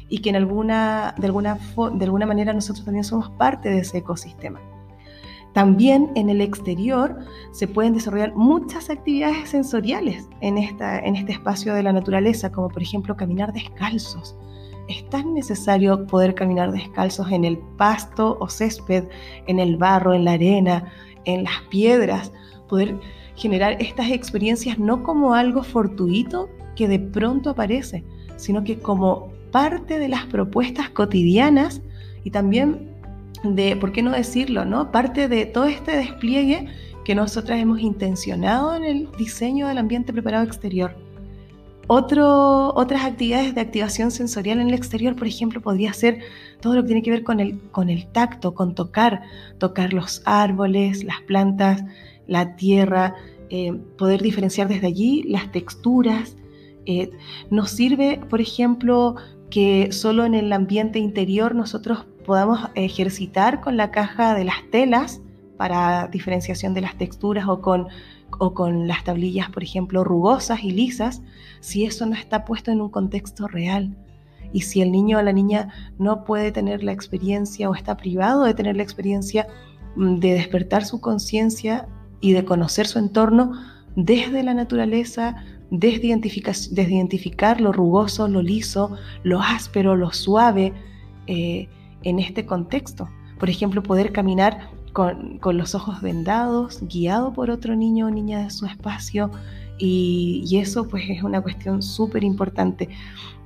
y 0.08 0.20
que 0.20 0.30
en 0.30 0.36
de 0.36 1.26
alguna 1.26 2.26
manera 2.28 2.54
nosotros 2.54 2.86
también 2.86 3.04
somos 3.04 3.32
parte 3.32 3.70
de 3.70 3.80
ese 3.80 3.98
ecosistema. 3.98 4.62
También 5.54 6.12
en 6.16 6.30
el 6.30 6.42
exterior 6.42 7.18
se 7.52 7.68
pueden 7.68 7.94
desarrollar 7.94 8.36
muchas 8.36 8.90
actividades 8.90 9.50
sensoriales 9.50 10.30
en, 10.42 10.58
esta, 10.58 11.00
en 11.00 11.16
este 11.16 11.32
espacio 11.32 11.74
de 11.74 11.84
la 11.84 11.92
naturaleza, 11.92 12.52
como 12.52 12.70
por 12.70 12.82
ejemplo 12.82 13.16
caminar 13.18 13.52
descalzos. 13.52 14.38
Es 14.88 15.08
tan 15.10 15.34
necesario 15.34 16.06
poder 16.08 16.36
caminar 16.36 16.72
descalzos 16.72 17.32
en 17.32 17.46
el 17.46 17.58
pasto 17.78 18.38
o 18.40 18.48
césped, 18.48 19.06
en 19.48 19.60
el 19.60 19.78
barro, 19.78 20.14
en 20.14 20.26
la 20.26 20.34
arena, 20.34 20.92
en 21.26 21.44
las 21.44 21.62
piedras, 21.70 22.32
poder 22.68 23.00
generar 23.36 23.78
estas 23.82 24.12
experiencias 24.12 24.78
no 24.78 25.04
como 25.04 25.34
algo 25.34 25.64
fortuito 25.64 26.50
que 26.76 26.88
de 26.88 27.00
pronto 27.00 27.52
aparece, 27.52 28.04
sino 28.36 28.64
que 28.64 28.80
como 28.80 29.32
parte 29.52 30.00
de 30.00 30.10
las 30.10 30.26
propuestas 30.26 30.90
cotidianas 30.90 31.82
y 32.24 32.32
también 32.32 32.89
de, 33.44 33.76
¿por 33.76 33.92
qué 33.92 34.02
no 34.02 34.12
decirlo, 34.12 34.66
no? 34.66 34.92
Parte 34.92 35.28
de 35.28 35.46
todo 35.46 35.66
este 35.66 35.96
despliegue 35.96 36.68
que 37.06 37.16
nosotras 37.16 37.60
hemos 37.60 37.80
intencionado 37.80 38.76
en 38.76 38.84
el 38.84 39.10
diseño 39.18 39.68
del 39.68 39.78
ambiente 39.78 40.14
preparado 40.14 40.46
exterior. 40.46 40.96
Otro, 41.88 42.72
otras 42.76 43.04
actividades 43.04 43.56
de 43.56 43.62
activación 43.62 44.12
sensorial 44.12 44.60
en 44.60 44.68
el 44.68 44.76
exterior, 44.76 45.16
por 45.16 45.26
ejemplo, 45.26 45.60
podría 45.60 45.92
ser 45.92 46.20
todo 46.62 46.76
lo 46.76 46.84
que 46.84 46.88
tiene 46.88 47.02
que 47.02 47.10
ver 47.10 47.24
con 47.24 47.40
el, 47.40 47.60
con 47.72 47.90
el 47.90 48.06
tacto, 48.12 48.54
con 48.54 48.76
tocar, 48.76 49.24
tocar 49.58 49.92
los 49.92 50.22
árboles, 50.26 51.04
las 51.04 51.20
plantas, 51.22 51.84
la 52.28 52.56
tierra, 52.56 53.16
eh, 53.50 53.74
poder 53.98 54.22
diferenciar 54.22 54.68
desde 54.68 54.86
allí 54.86 55.24
las 55.24 55.52
texturas. 55.52 56.36
Eh, 56.86 57.10
nos 57.50 57.72
sirve, 57.72 58.22
por 58.30 58.40
ejemplo, 58.40 59.16
que 59.50 59.92
solo 59.92 60.26
en 60.26 60.36
el 60.36 60.54
ambiente 60.54 61.00
interior 61.00 61.56
nosotros 61.56 62.06
podamos 62.30 62.70
ejercitar 62.76 63.60
con 63.60 63.76
la 63.76 63.90
caja 63.90 64.36
de 64.36 64.44
las 64.44 64.58
telas 64.70 65.20
para 65.58 66.08
diferenciación 66.10 66.76
de 66.76 66.82
las 66.82 66.96
texturas 66.96 67.48
o 67.48 67.60
con, 67.60 67.88
o 68.38 68.54
con 68.54 68.88
las 68.88 69.04
tablillas, 69.04 69.50
por 69.50 69.64
ejemplo, 69.64 70.04
rugosas 70.04 70.64
y 70.64 70.70
lisas, 70.70 71.24
si 71.60 71.86
eso 71.86 72.06
no 72.06 72.14
está 72.14 72.46
puesto 72.46 72.70
en 72.70 72.82
un 72.82 72.90
contexto 72.90 73.48
real. 73.48 73.98
Y 74.54 74.62
si 74.62 74.84
el 74.84 74.92
niño 74.92 75.18
o 75.18 75.24
la 75.24 75.34
niña 75.34 75.70
no 75.98 76.24
puede 76.24 76.52
tener 76.52 76.84
la 76.84 76.92
experiencia 76.92 77.68
o 77.68 77.74
está 77.74 77.98
privado 77.98 78.44
de 78.44 78.54
tener 78.54 78.78
la 78.78 78.84
experiencia 78.84 79.48
mm, 79.96 80.18
de 80.18 80.34
despertar 80.34 80.86
su 80.86 81.02
conciencia 81.02 81.88
y 82.22 82.34
de 82.34 82.46
conocer 82.46 82.86
su 82.86 83.00
entorno 83.00 83.54
desde 83.96 84.44
la 84.44 84.54
naturaleza, 84.54 85.44
desde 85.72 86.06
identificar, 86.06 86.54
desde 86.54 86.94
identificar 86.94 87.60
lo 87.60 87.72
rugoso, 87.72 88.28
lo 88.28 88.44
liso, 88.44 88.96
lo 89.24 89.42
áspero, 89.42 89.96
lo 89.96 90.14
suave, 90.14 90.74
eh, 91.26 91.68
en 92.04 92.20
este 92.20 92.46
contexto. 92.46 93.10
Por 93.40 93.50
ejemplo, 93.50 93.84
poder 93.84 94.12
caminar 94.12 94.70
con, 94.94 95.40
los 95.44 95.76
ojos 95.76 96.02
vendados, 96.02 96.82
guiado 96.82 97.34
por 97.34 97.50
otro 97.50 97.76
niño 97.76 98.08
o 98.08 98.10
niña 98.10 98.44
de 98.44 98.50
su 98.50 98.66
espacio, 98.66 99.32
y, 99.78 100.44
y 100.46 100.58
eso 100.58 100.88
pues 100.88 101.10
es 101.10 101.24
una 101.24 101.42
cuestión 101.42 101.82
súper 101.82 102.24
importante. 102.24 102.90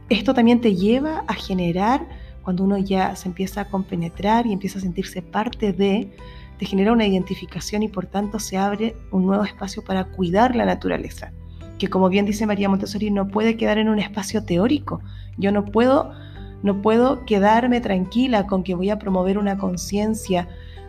Esto 0.09 0.33
también 0.33 0.61
te 0.61 0.75
lleva 0.75 1.23
a 1.27 1.33
generar, 1.33 2.07
cuando 2.41 2.63
uno 2.63 2.77
ya 2.77 3.15
se 3.15 3.27
empieza 3.27 3.61
a 3.61 3.65
compenetrar 3.65 4.45
y 4.45 4.53
empieza 4.53 4.79
a 4.79 4.81
sentirse 4.81 5.21
parte 5.21 5.71
de, 5.73 6.11
te 6.57 6.65
genera 6.65 6.91
una 6.91 7.05
identificación 7.05 7.83
y 7.83 7.87
por 7.87 8.05
tanto 8.05 8.39
se 8.39 8.57
abre 8.57 8.95
un 9.11 9.25
nuevo 9.25 9.43
espacio 9.43 9.83
para 9.83 10.05
cuidar 10.05 10.55
la 10.55 10.65
naturaleza, 10.65 11.31
que 11.79 11.89
como 11.89 12.09
bien 12.09 12.25
dice 12.25 12.45
María 12.45 12.69
Montessori, 12.69 13.11
no 13.11 13.27
puede 13.27 13.57
quedar 13.57 13.77
en 13.77 13.89
un 13.89 13.99
espacio 13.99 14.43
teórico. 14.43 15.01
Yo 15.37 15.51
no 15.51 15.65
puedo, 15.65 16.11
no 16.63 16.81
puedo 16.81 17.25
quedarme 17.25 17.81
tranquila 17.81 18.47
con 18.47 18.63
que 18.63 18.73
voy 18.73 18.89
a 18.89 18.97
promover 18.97 19.37
una 19.37 19.57
conciencia 19.57 20.47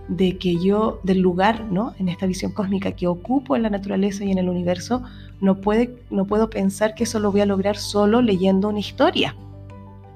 de 0.08 0.38
que 0.38 0.56
yo, 0.56 1.00
del 1.02 1.20
lugar, 1.20 1.64
¿no? 1.70 1.94
En 1.98 2.08
esta 2.08 2.26
visión 2.26 2.52
cósmica 2.52 2.92
que 2.92 3.06
ocupo 3.06 3.56
en 3.56 3.62
la 3.62 3.70
naturaleza 3.70 4.24
y 4.24 4.30
en 4.30 4.38
el 4.38 4.48
universo, 4.48 5.02
no, 5.40 5.60
puede, 5.60 5.98
no 6.10 6.26
puedo 6.26 6.48
pensar 6.48 6.94
que 6.94 7.04
eso 7.04 7.18
lo 7.18 7.32
voy 7.32 7.40
a 7.40 7.46
lograr 7.46 7.76
solo 7.76 8.22
leyendo 8.22 8.68
una 8.68 8.78
historia, 8.78 9.34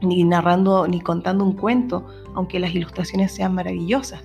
ni 0.00 0.22
narrando, 0.24 0.86
ni 0.86 1.00
contando 1.00 1.44
un 1.44 1.54
cuento, 1.54 2.06
aunque 2.34 2.60
las 2.60 2.74
ilustraciones 2.74 3.32
sean 3.32 3.54
maravillosas, 3.54 4.22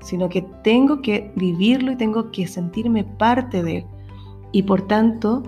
sino 0.00 0.28
que 0.28 0.42
tengo 0.62 1.02
que 1.02 1.30
vivirlo 1.36 1.92
y 1.92 1.96
tengo 1.96 2.30
que 2.30 2.46
sentirme 2.46 3.04
parte 3.04 3.62
de 3.62 3.78
él. 3.78 3.84
Y 4.52 4.62
por 4.62 4.86
tanto, 4.86 5.42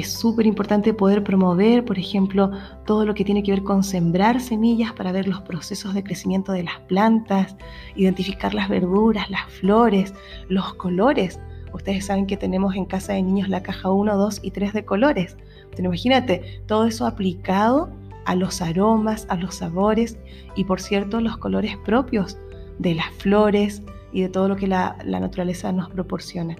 es 0.00 0.12
súper 0.12 0.46
importante 0.46 0.92
poder 0.94 1.22
promover, 1.22 1.84
por 1.84 1.98
ejemplo, 1.98 2.50
todo 2.84 3.04
lo 3.04 3.14
que 3.14 3.24
tiene 3.24 3.42
que 3.42 3.52
ver 3.52 3.62
con 3.62 3.84
sembrar 3.84 4.40
semillas 4.40 4.92
para 4.92 5.12
ver 5.12 5.28
los 5.28 5.40
procesos 5.42 5.94
de 5.94 6.02
crecimiento 6.02 6.52
de 6.52 6.64
las 6.64 6.78
plantas, 6.80 7.56
identificar 7.94 8.52
las 8.52 8.68
verduras, 8.68 9.30
las 9.30 9.44
flores, 9.46 10.12
los 10.48 10.74
colores. 10.74 11.38
Ustedes 11.72 12.06
saben 12.06 12.26
que 12.26 12.36
tenemos 12.36 12.74
en 12.74 12.84
casa 12.84 13.12
de 13.12 13.22
niños 13.22 13.48
la 13.48 13.62
caja 13.62 13.90
1, 13.90 14.16
2 14.16 14.40
y 14.42 14.50
3 14.50 14.72
de 14.72 14.84
colores. 14.84 15.36
Pero 15.70 15.84
imagínate, 15.84 16.62
todo 16.66 16.86
eso 16.86 17.06
aplicado 17.06 17.90
a 18.24 18.34
los 18.34 18.60
aromas, 18.62 19.26
a 19.28 19.36
los 19.36 19.56
sabores 19.56 20.18
y 20.56 20.64
por 20.64 20.80
cierto 20.80 21.20
los 21.20 21.36
colores 21.36 21.76
propios 21.84 22.38
de 22.78 22.94
las 22.94 23.10
flores 23.18 23.82
y 24.12 24.22
de 24.22 24.28
todo 24.28 24.48
lo 24.48 24.56
que 24.56 24.66
la 24.66 24.96
naturaleza 25.04 25.70
nos 25.70 25.90
proporciona. 25.90 26.56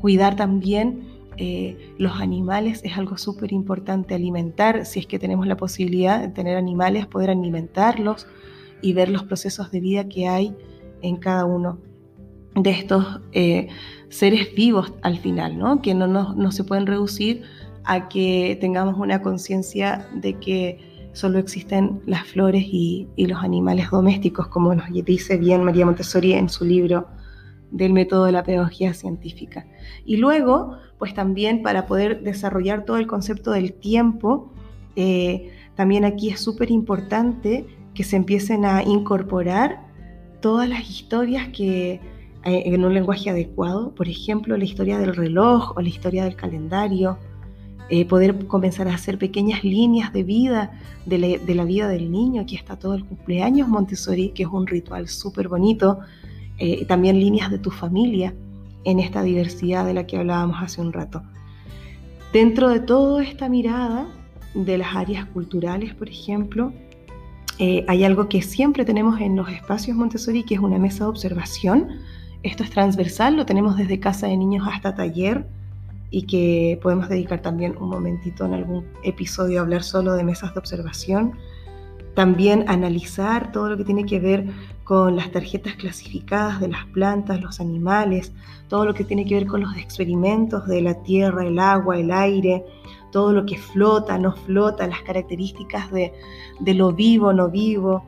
Cuidar 0.00 0.36
también 0.36 1.15
eh, 1.38 1.94
los 1.98 2.20
animales 2.20 2.80
es 2.84 2.96
algo 2.96 3.18
súper 3.18 3.52
importante 3.52 4.14
alimentar, 4.14 4.86
si 4.86 5.00
es 5.00 5.06
que 5.06 5.18
tenemos 5.18 5.46
la 5.46 5.56
posibilidad 5.56 6.20
de 6.20 6.28
tener 6.28 6.56
animales, 6.56 7.06
poder 7.06 7.30
alimentarlos 7.30 8.26
y 8.82 8.92
ver 8.92 9.08
los 9.08 9.24
procesos 9.24 9.70
de 9.70 9.80
vida 9.80 10.08
que 10.08 10.28
hay 10.28 10.54
en 11.02 11.16
cada 11.16 11.44
uno 11.44 11.78
de 12.54 12.70
estos 12.70 13.20
eh, 13.32 13.68
seres 14.08 14.54
vivos 14.54 14.92
al 15.02 15.18
final, 15.18 15.58
¿no? 15.58 15.82
que 15.82 15.94
no, 15.94 16.06
no, 16.06 16.52
se 16.52 16.64
pueden 16.64 16.86
reducir 16.86 17.42
a 17.84 18.08
que 18.08 18.56
tengamos 18.60 18.96
una 18.98 19.20
conciencia 19.20 20.08
de 20.14 20.34
que 20.34 21.10
solo 21.12 21.38
existen 21.38 22.00
las 22.06 22.26
flores 22.26 22.64
y, 22.66 23.08
y, 23.16 23.26
los 23.26 23.42
animales 23.42 23.90
domésticos, 23.90 24.48
como 24.48 24.74
nos 24.74 24.86
dice 25.04 25.36
bien 25.36 25.64
María 25.64 25.84
Montessori 25.84 26.32
en 26.32 26.48
su 26.48 26.64
libro 26.64 27.06
del 27.70 27.92
método 27.92 28.24
de 28.24 28.32
la 28.32 28.44
pedagogía 28.44 28.94
científica. 28.94 29.66
Y 30.04 30.16
luego, 30.16 30.76
pues 30.98 31.14
también 31.14 31.62
para 31.62 31.86
poder 31.86 32.22
desarrollar 32.22 32.84
todo 32.84 32.96
el 32.98 33.06
concepto 33.06 33.50
del 33.52 33.72
tiempo, 33.72 34.52
eh, 34.94 35.50
también 35.74 36.04
aquí 36.04 36.30
es 36.30 36.40
súper 36.40 36.70
importante 36.70 37.66
que 37.94 38.04
se 38.04 38.16
empiecen 38.16 38.64
a 38.64 38.82
incorporar 38.82 39.86
todas 40.40 40.68
las 40.68 40.88
historias 40.88 41.48
que 41.48 42.00
eh, 42.44 42.62
en 42.66 42.84
un 42.84 42.94
lenguaje 42.94 43.30
adecuado, 43.30 43.94
por 43.94 44.08
ejemplo, 44.08 44.56
la 44.56 44.64
historia 44.64 44.98
del 44.98 45.14
reloj 45.14 45.76
o 45.76 45.80
la 45.80 45.88
historia 45.88 46.24
del 46.24 46.36
calendario, 46.36 47.18
eh, 47.88 48.04
poder 48.04 48.46
comenzar 48.46 48.88
a 48.88 48.94
hacer 48.94 49.18
pequeñas 49.18 49.62
líneas 49.62 50.12
de 50.12 50.24
vida 50.24 50.72
de 51.04 51.18
la, 51.18 51.28
de 51.38 51.54
la, 51.54 51.64
vida 51.64 51.88
del 51.88 52.10
niño. 52.10 52.42
Aquí 52.42 52.56
está 52.56 52.76
todo 52.76 52.94
el 52.94 53.04
cumpleaños 53.04 53.68
Montessori, 53.68 54.30
que 54.30 54.42
es 54.42 54.48
un 54.48 54.66
ritual 54.66 55.08
súper 55.08 55.48
bonito 55.48 56.00
eh, 56.58 56.84
también 56.86 57.20
líneas 57.20 57.50
de 57.50 57.58
tu 57.58 57.70
familia 57.70 58.34
en 58.84 59.00
esta 59.00 59.22
diversidad 59.22 59.84
de 59.84 59.94
la 59.94 60.06
que 60.06 60.16
hablábamos 60.16 60.56
hace 60.62 60.80
un 60.80 60.92
rato. 60.92 61.22
Dentro 62.32 62.68
de 62.68 62.80
toda 62.80 63.22
esta 63.22 63.48
mirada 63.48 64.06
de 64.54 64.78
las 64.78 64.94
áreas 64.94 65.26
culturales, 65.26 65.94
por 65.94 66.08
ejemplo, 66.08 66.72
eh, 67.58 67.84
hay 67.88 68.04
algo 68.04 68.28
que 68.28 68.42
siempre 68.42 68.84
tenemos 68.84 69.20
en 69.20 69.36
los 69.36 69.48
espacios 69.48 69.96
Montessori, 69.96 70.42
que 70.42 70.54
es 70.54 70.60
una 70.60 70.78
mesa 70.78 71.04
de 71.04 71.10
observación. 71.10 71.88
Esto 72.42 72.62
es 72.62 72.70
transversal, 72.70 73.36
lo 73.36 73.46
tenemos 73.46 73.76
desde 73.76 73.98
casa 73.98 74.26
de 74.26 74.36
niños 74.36 74.68
hasta 74.70 74.94
taller 74.94 75.46
y 76.10 76.22
que 76.22 76.78
podemos 76.82 77.08
dedicar 77.08 77.42
también 77.42 77.74
un 77.78 77.88
momentito 77.88 78.44
en 78.44 78.54
algún 78.54 78.84
episodio 79.02 79.58
a 79.58 79.62
hablar 79.62 79.82
solo 79.82 80.14
de 80.14 80.24
mesas 80.24 80.54
de 80.54 80.60
observación. 80.60 81.32
También 82.14 82.64
analizar 82.68 83.52
todo 83.52 83.70
lo 83.70 83.76
que 83.76 83.84
tiene 83.84 84.04
que 84.04 84.20
ver 84.20 84.46
con 84.86 85.16
las 85.16 85.32
tarjetas 85.32 85.74
clasificadas 85.74 86.60
de 86.60 86.68
las 86.68 86.84
plantas, 86.86 87.40
los 87.40 87.58
animales, 87.58 88.32
todo 88.68 88.84
lo 88.84 88.94
que 88.94 89.02
tiene 89.02 89.24
que 89.24 89.34
ver 89.34 89.48
con 89.48 89.62
los 89.62 89.76
experimentos 89.76 90.64
de 90.68 90.80
la 90.80 90.94
tierra, 91.02 91.44
el 91.44 91.58
agua, 91.58 91.98
el 91.98 92.12
aire, 92.12 92.64
todo 93.10 93.32
lo 93.32 93.44
que 93.46 93.58
flota, 93.58 94.16
no 94.16 94.36
flota, 94.36 94.86
las 94.86 95.02
características 95.02 95.90
de, 95.90 96.12
lo 96.60 96.92
vivo, 96.92 97.32
no 97.32 97.50
vivo, 97.50 98.04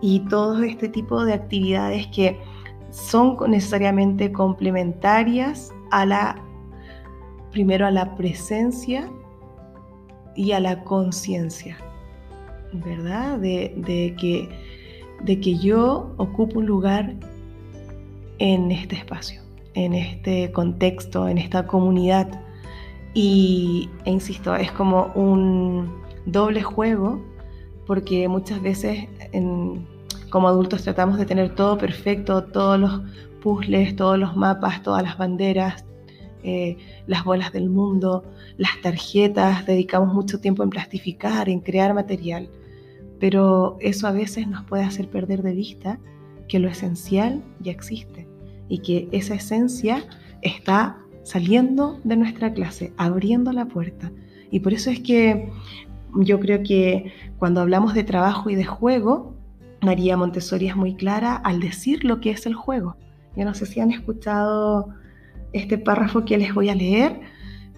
y 0.00 0.18
todo 0.28 0.60
este 0.64 0.88
tipo 0.88 1.24
de 1.24 1.34
actividades 1.34 2.08
que 2.08 2.36
son 2.90 3.36
necesariamente 3.48 4.32
complementarias 4.32 5.72
a 5.92 6.04
la, 6.04 6.42
primero 7.52 7.86
a 7.86 7.92
la 7.92 8.16
presencia 8.16 9.08
y 10.34 10.50
a 10.50 10.58
la 10.58 10.82
conciencia. 10.82 11.78
¿verdad? 12.72 13.38
De, 13.38 14.14
que, 14.18 14.48
de 15.22 15.40
que 15.40 15.56
yo 15.56 16.14
ocupo 16.16 16.58
un 16.58 16.66
lugar 16.66 17.14
en 18.38 18.70
este 18.70 18.96
espacio, 18.96 19.42
en 19.74 19.94
este 19.94 20.52
contexto, 20.52 21.28
en 21.28 21.38
esta 21.38 21.66
comunidad. 21.66 22.28
Y, 23.14 23.88
e 24.04 24.10
insisto, 24.10 24.54
es 24.54 24.70
como 24.72 25.10
un 25.14 25.90
doble 26.26 26.62
juego, 26.62 27.20
porque 27.86 28.28
muchas 28.28 28.60
veces 28.62 29.08
como 30.30 30.48
adultos 30.48 30.82
tratamos 30.82 31.18
de 31.18 31.26
tener 31.26 31.54
todo 31.54 31.78
perfecto, 31.78 32.44
todos 32.44 32.78
los 32.78 33.00
puzzles, 33.42 33.96
todos 33.96 34.18
los 34.18 34.36
mapas, 34.36 34.82
todas 34.82 35.02
las 35.02 35.16
banderas, 35.16 35.84
eh, 36.42 36.76
las 37.06 37.24
bolas 37.24 37.52
del 37.52 37.70
mundo, 37.70 38.24
las 38.58 38.80
tarjetas, 38.82 39.66
dedicamos 39.66 40.14
mucho 40.14 40.40
tiempo 40.40 40.62
en 40.62 40.70
plastificar, 40.70 41.48
en 41.48 41.60
crear 41.60 41.94
material, 41.94 42.48
pero 43.20 43.76
eso 43.80 44.06
a 44.06 44.12
veces 44.12 44.46
nos 44.48 44.64
puede 44.64 44.84
hacer 44.84 45.08
perder 45.08 45.42
de 45.42 45.54
vista 45.54 45.98
que 46.48 46.58
lo 46.58 46.68
esencial 46.68 47.42
ya 47.60 47.72
existe 47.72 48.26
y 48.68 48.78
que 48.78 49.08
esa 49.12 49.34
esencia 49.34 50.04
está 50.42 50.98
saliendo 51.22 52.00
de 52.04 52.16
nuestra 52.16 52.52
clase, 52.52 52.92
abriendo 52.96 53.52
la 53.52 53.66
puerta. 53.66 54.10
Y 54.50 54.60
por 54.60 54.72
eso 54.72 54.90
es 54.90 55.00
que 55.00 55.50
yo 56.14 56.40
creo 56.40 56.62
que 56.62 57.12
cuando 57.38 57.60
hablamos 57.60 57.94
de 57.94 58.04
trabajo 58.04 58.50
y 58.50 58.54
de 58.54 58.64
juego, 58.64 59.34
María 59.82 60.16
Montessori 60.16 60.68
es 60.68 60.76
muy 60.76 60.94
clara 60.94 61.36
al 61.36 61.60
decir 61.60 62.04
lo 62.04 62.20
que 62.20 62.30
es 62.30 62.46
el 62.46 62.54
juego. 62.54 62.96
Yo 63.36 63.44
no 63.44 63.54
sé 63.54 63.66
si 63.66 63.80
han 63.80 63.92
escuchado 63.92 64.88
este 65.52 65.78
párrafo 65.78 66.24
que 66.24 66.38
les 66.38 66.54
voy 66.54 66.68
a 66.68 66.74
leer 66.74 67.20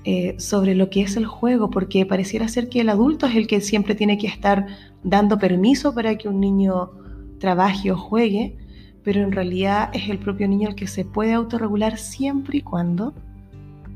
eh, 0.04 0.34
sobre 0.38 0.74
lo 0.74 0.88
que 0.88 1.02
es 1.02 1.16
el 1.16 1.26
juego, 1.26 1.68
porque 1.68 2.06
pareciera 2.06 2.48
ser 2.48 2.68
que 2.70 2.80
el 2.80 2.88
adulto 2.88 3.26
es 3.26 3.36
el 3.36 3.46
que 3.46 3.60
siempre 3.60 3.94
tiene 3.94 4.16
que 4.16 4.26
estar 4.26 4.66
dando 5.02 5.38
permiso 5.38 5.94
para 5.94 6.16
que 6.16 6.28
un 6.28 6.40
niño 6.40 6.90
trabaje 7.38 7.92
o 7.92 7.98
juegue, 7.98 8.56
pero 9.04 9.20
en 9.22 9.32
realidad 9.32 9.90
es 9.92 10.08
el 10.08 10.18
propio 10.18 10.48
niño 10.48 10.70
el 10.70 10.74
que 10.74 10.86
se 10.86 11.04
puede 11.04 11.34
autorregular 11.34 11.98
siempre 11.98 12.58
y 12.58 12.62
cuando 12.62 13.14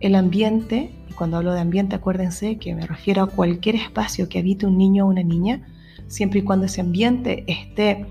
el 0.00 0.14
ambiente, 0.14 0.90
y 1.08 1.12
cuando 1.14 1.38
hablo 1.38 1.54
de 1.54 1.60
ambiente 1.60 1.96
acuérdense 1.96 2.58
que 2.58 2.74
me 2.74 2.86
refiero 2.86 3.22
a 3.22 3.26
cualquier 3.26 3.76
espacio 3.76 4.28
que 4.28 4.40
habite 4.40 4.66
un 4.66 4.76
niño 4.76 5.06
o 5.06 5.08
una 5.08 5.22
niña, 5.22 5.62
siempre 6.06 6.40
y 6.40 6.42
cuando 6.42 6.66
ese 6.66 6.82
ambiente 6.82 7.44
esté 7.46 8.04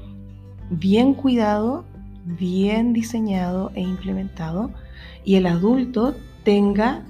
bien 0.71 1.13
cuidado, 1.13 1.85
bien 2.25 2.91
diseñado 2.93 3.71
e 3.75 3.81
implementado, 3.81 4.71
y 5.23 5.35
el 5.35 5.45
adulto 5.45 6.15
tenga 6.43 7.03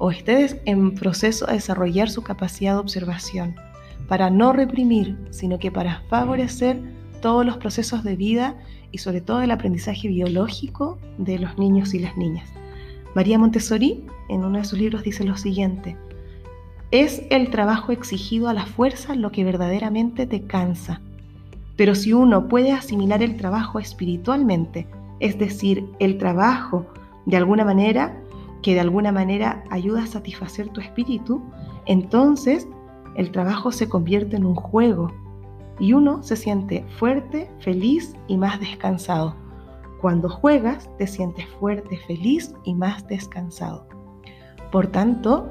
o 0.00 0.10
esté 0.10 0.60
en 0.64 0.94
proceso 0.94 1.46
de 1.46 1.52
desarrollar 1.52 2.08
su 2.08 2.22
capacidad 2.22 2.72
de 2.72 2.80
observación, 2.80 3.54
para 4.08 4.30
no 4.30 4.54
reprimir, 4.54 5.16
sino 5.30 5.58
que 5.58 5.70
para 5.70 6.00
favorecer 6.08 6.80
todos 7.20 7.44
los 7.44 7.58
procesos 7.58 8.02
de 8.02 8.16
vida 8.16 8.56
y 8.92 8.98
sobre 8.98 9.20
todo 9.20 9.42
el 9.42 9.50
aprendizaje 9.50 10.08
biológico 10.08 10.98
de 11.18 11.38
los 11.38 11.58
niños 11.58 11.92
y 11.92 11.98
las 11.98 12.16
niñas. 12.16 12.48
María 13.14 13.38
Montessori 13.38 14.06
en 14.30 14.42
uno 14.42 14.58
de 14.58 14.64
sus 14.64 14.78
libros 14.78 15.02
dice 15.02 15.22
lo 15.22 15.36
siguiente, 15.36 15.98
es 16.90 17.22
el 17.28 17.50
trabajo 17.50 17.92
exigido 17.92 18.48
a 18.48 18.54
la 18.54 18.64
fuerza 18.64 19.14
lo 19.14 19.30
que 19.30 19.44
verdaderamente 19.44 20.26
te 20.26 20.42
cansa, 20.44 21.02
pero 21.76 21.94
si 21.94 22.14
uno 22.14 22.48
puede 22.48 22.72
asimilar 22.72 23.22
el 23.22 23.36
trabajo 23.36 23.78
espiritualmente, 23.78 24.86
es 25.20 25.38
decir, 25.38 25.84
el 25.98 26.16
trabajo 26.16 26.86
de 27.26 27.36
alguna 27.36 27.66
manera, 27.66 28.18
que 28.62 28.74
de 28.74 28.80
alguna 28.80 29.12
manera 29.12 29.64
ayuda 29.70 30.04
a 30.04 30.06
satisfacer 30.06 30.68
tu 30.68 30.80
espíritu, 30.80 31.42
entonces 31.86 32.68
el 33.16 33.30
trabajo 33.30 33.72
se 33.72 33.88
convierte 33.88 34.36
en 34.36 34.44
un 34.44 34.54
juego 34.54 35.12
y 35.78 35.94
uno 35.94 36.22
se 36.22 36.36
siente 36.36 36.84
fuerte, 36.98 37.50
feliz 37.60 38.14
y 38.28 38.36
más 38.36 38.60
descansado. 38.60 39.34
Cuando 40.00 40.28
juegas, 40.28 40.88
te 40.98 41.06
sientes 41.06 41.46
fuerte, 41.58 41.98
feliz 42.06 42.54
y 42.64 42.74
más 42.74 43.06
descansado. 43.08 43.86
Por 44.70 44.86
tanto, 44.86 45.50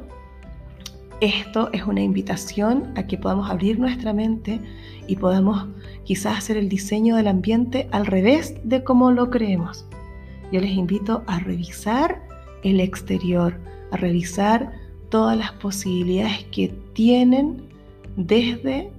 esto 1.21 1.69
es 1.73 1.83
una 1.83 2.01
invitación 2.01 2.93
a 2.95 3.05
que 3.05 3.17
podamos 3.17 3.49
abrir 3.49 3.77
nuestra 3.77 4.13
mente 4.13 4.61
y 5.07 5.17
podamos 5.17 5.67
quizás 6.05 6.37
hacer 6.37 6.57
el 6.57 6.69
diseño 6.69 7.15
del 7.15 7.27
ambiente 7.27 7.89
al 7.91 8.05
revés 8.05 8.55
de 8.63 8.83
como 8.83 9.11
lo 9.11 9.29
creemos. 9.29 9.85
Yo 10.51 10.61
les 10.61 10.71
invito 10.71 11.23
a 11.27 11.39
revisar 11.39 12.28
el 12.63 12.79
exterior, 12.79 13.59
a 13.91 13.97
revisar 13.97 14.71
todas 15.09 15.37
las 15.37 15.51
posibilidades 15.53 16.45
que 16.51 16.69
tienen 16.93 17.63
desde 18.15 18.91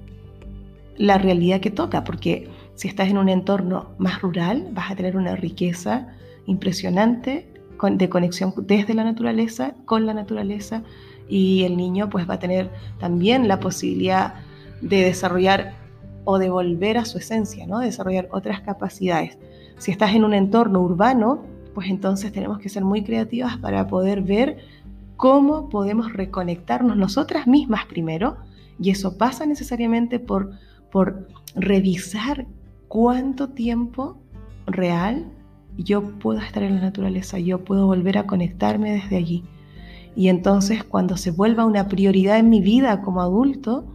la 0.97 1.19
realidad 1.19 1.61
que 1.61 1.71
toca, 1.71 2.05
porque 2.05 2.49
si 2.75 2.89
estás 2.89 3.09
en 3.09 3.19
un 3.19 3.29
entorno 3.29 3.91
más 3.99 4.21
rural 4.21 4.69
vas 4.73 4.91
a 4.91 4.97
tener 4.97 5.17
una 5.17 5.37
riqueza 5.37 6.09
impresionante 6.47 7.47
de 7.83 8.09
conexión 8.09 8.53
desde 8.57 8.95
la 8.95 9.05
naturaleza, 9.05 9.75
con 9.87 10.05
la 10.05 10.15
naturaleza, 10.15 10.83
y 11.29 11.63
el 11.63 11.77
niño 11.77 12.11
pues 12.11 12.29
va 12.29 12.35
a 12.35 12.39
tener 12.39 12.71
también 12.99 13.49
la 13.49 13.61
posibilidad 13.61 14.35
de 14.83 15.05
desarrollar 15.05 15.75
o 16.25 16.39
de 16.39 16.51
volver 16.51 16.99
a 16.99 17.05
su 17.05 17.19
esencia, 17.19 17.67
¿no? 17.67 17.79
desarrollar 17.79 18.29
otras 18.33 18.61
capacidades. 18.61 19.39
Si 19.79 19.91
estás 19.91 20.15
en 20.15 20.25
un 20.25 20.35
entorno 20.35 20.81
urbano, 20.81 21.45
pues 21.81 21.89
entonces 21.89 22.31
tenemos 22.31 22.59
que 22.59 22.69
ser 22.69 22.85
muy 22.85 23.03
creativas 23.03 23.57
para 23.57 23.87
poder 23.87 24.21
ver 24.21 24.59
cómo 25.17 25.71
podemos 25.71 26.13
reconectarnos 26.13 26.95
nosotras 26.95 27.47
mismas 27.47 27.87
primero, 27.87 28.37
y 28.79 28.91
eso 28.91 29.17
pasa 29.17 29.47
necesariamente 29.47 30.19
por, 30.19 30.51
por 30.93 31.27
revisar 31.55 32.47
cuánto 32.87 33.49
tiempo 33.49 34.19
real 34.67 35.33
yo 35.79 36.03
puedo 36.19 36.41
estar 36.41 36.63
en 36.63 36.75
la 36.75 36.83
naturaleza, 36.83 37.39
yo 37.39 37.65
puedo 37.65 37.87
volver 37.87 38.19
a 38.19 38.27
conectarme 38.27 38.93
desde 38.93 39.17
allí. 39.17 39.43
Y 40.15 40.29
entonces 40.29 40.85
cuando 40.85 41.17
se 41.17 41.31
vuelva 41.31 41.65
una 41.65 41.89
prioridad 41.89 42.37
en 42.37 42.51
mi 42.51 42.61
vida 42.61 43.01
como 43.01 43.23
adulto, 43.23 43.87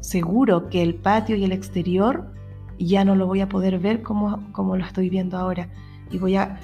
seguro 0.00 0.70
que 0.70 0.80
el 0.80 0.94
patio 0.94 1.36
y 1.36 1.44
el 1.44 1.52
exterior 1.52 2.32
ya 2.78 3.04
no 3.04 3.14
lo 3.14 3.26
voy 3.26 3.42
a 3.42 3.50
poder 3.50 3.78
ver 3.80 4.00
como, 4.00 4.50
como 4.52 4.78
lo 4.78 4.86
estoy 4.86 5.10
viendo 5.10 5.36
ahora. 5.36 5.68
Y 6.10 6.16
voy 6.16 6.36
a 6.36 6.58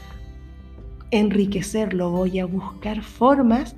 enriquecerlo, 1.10 2.10
voy 2.10 2.38
a 2.38 2.46
buscar 2.46 3.02
formas 3.02 3.76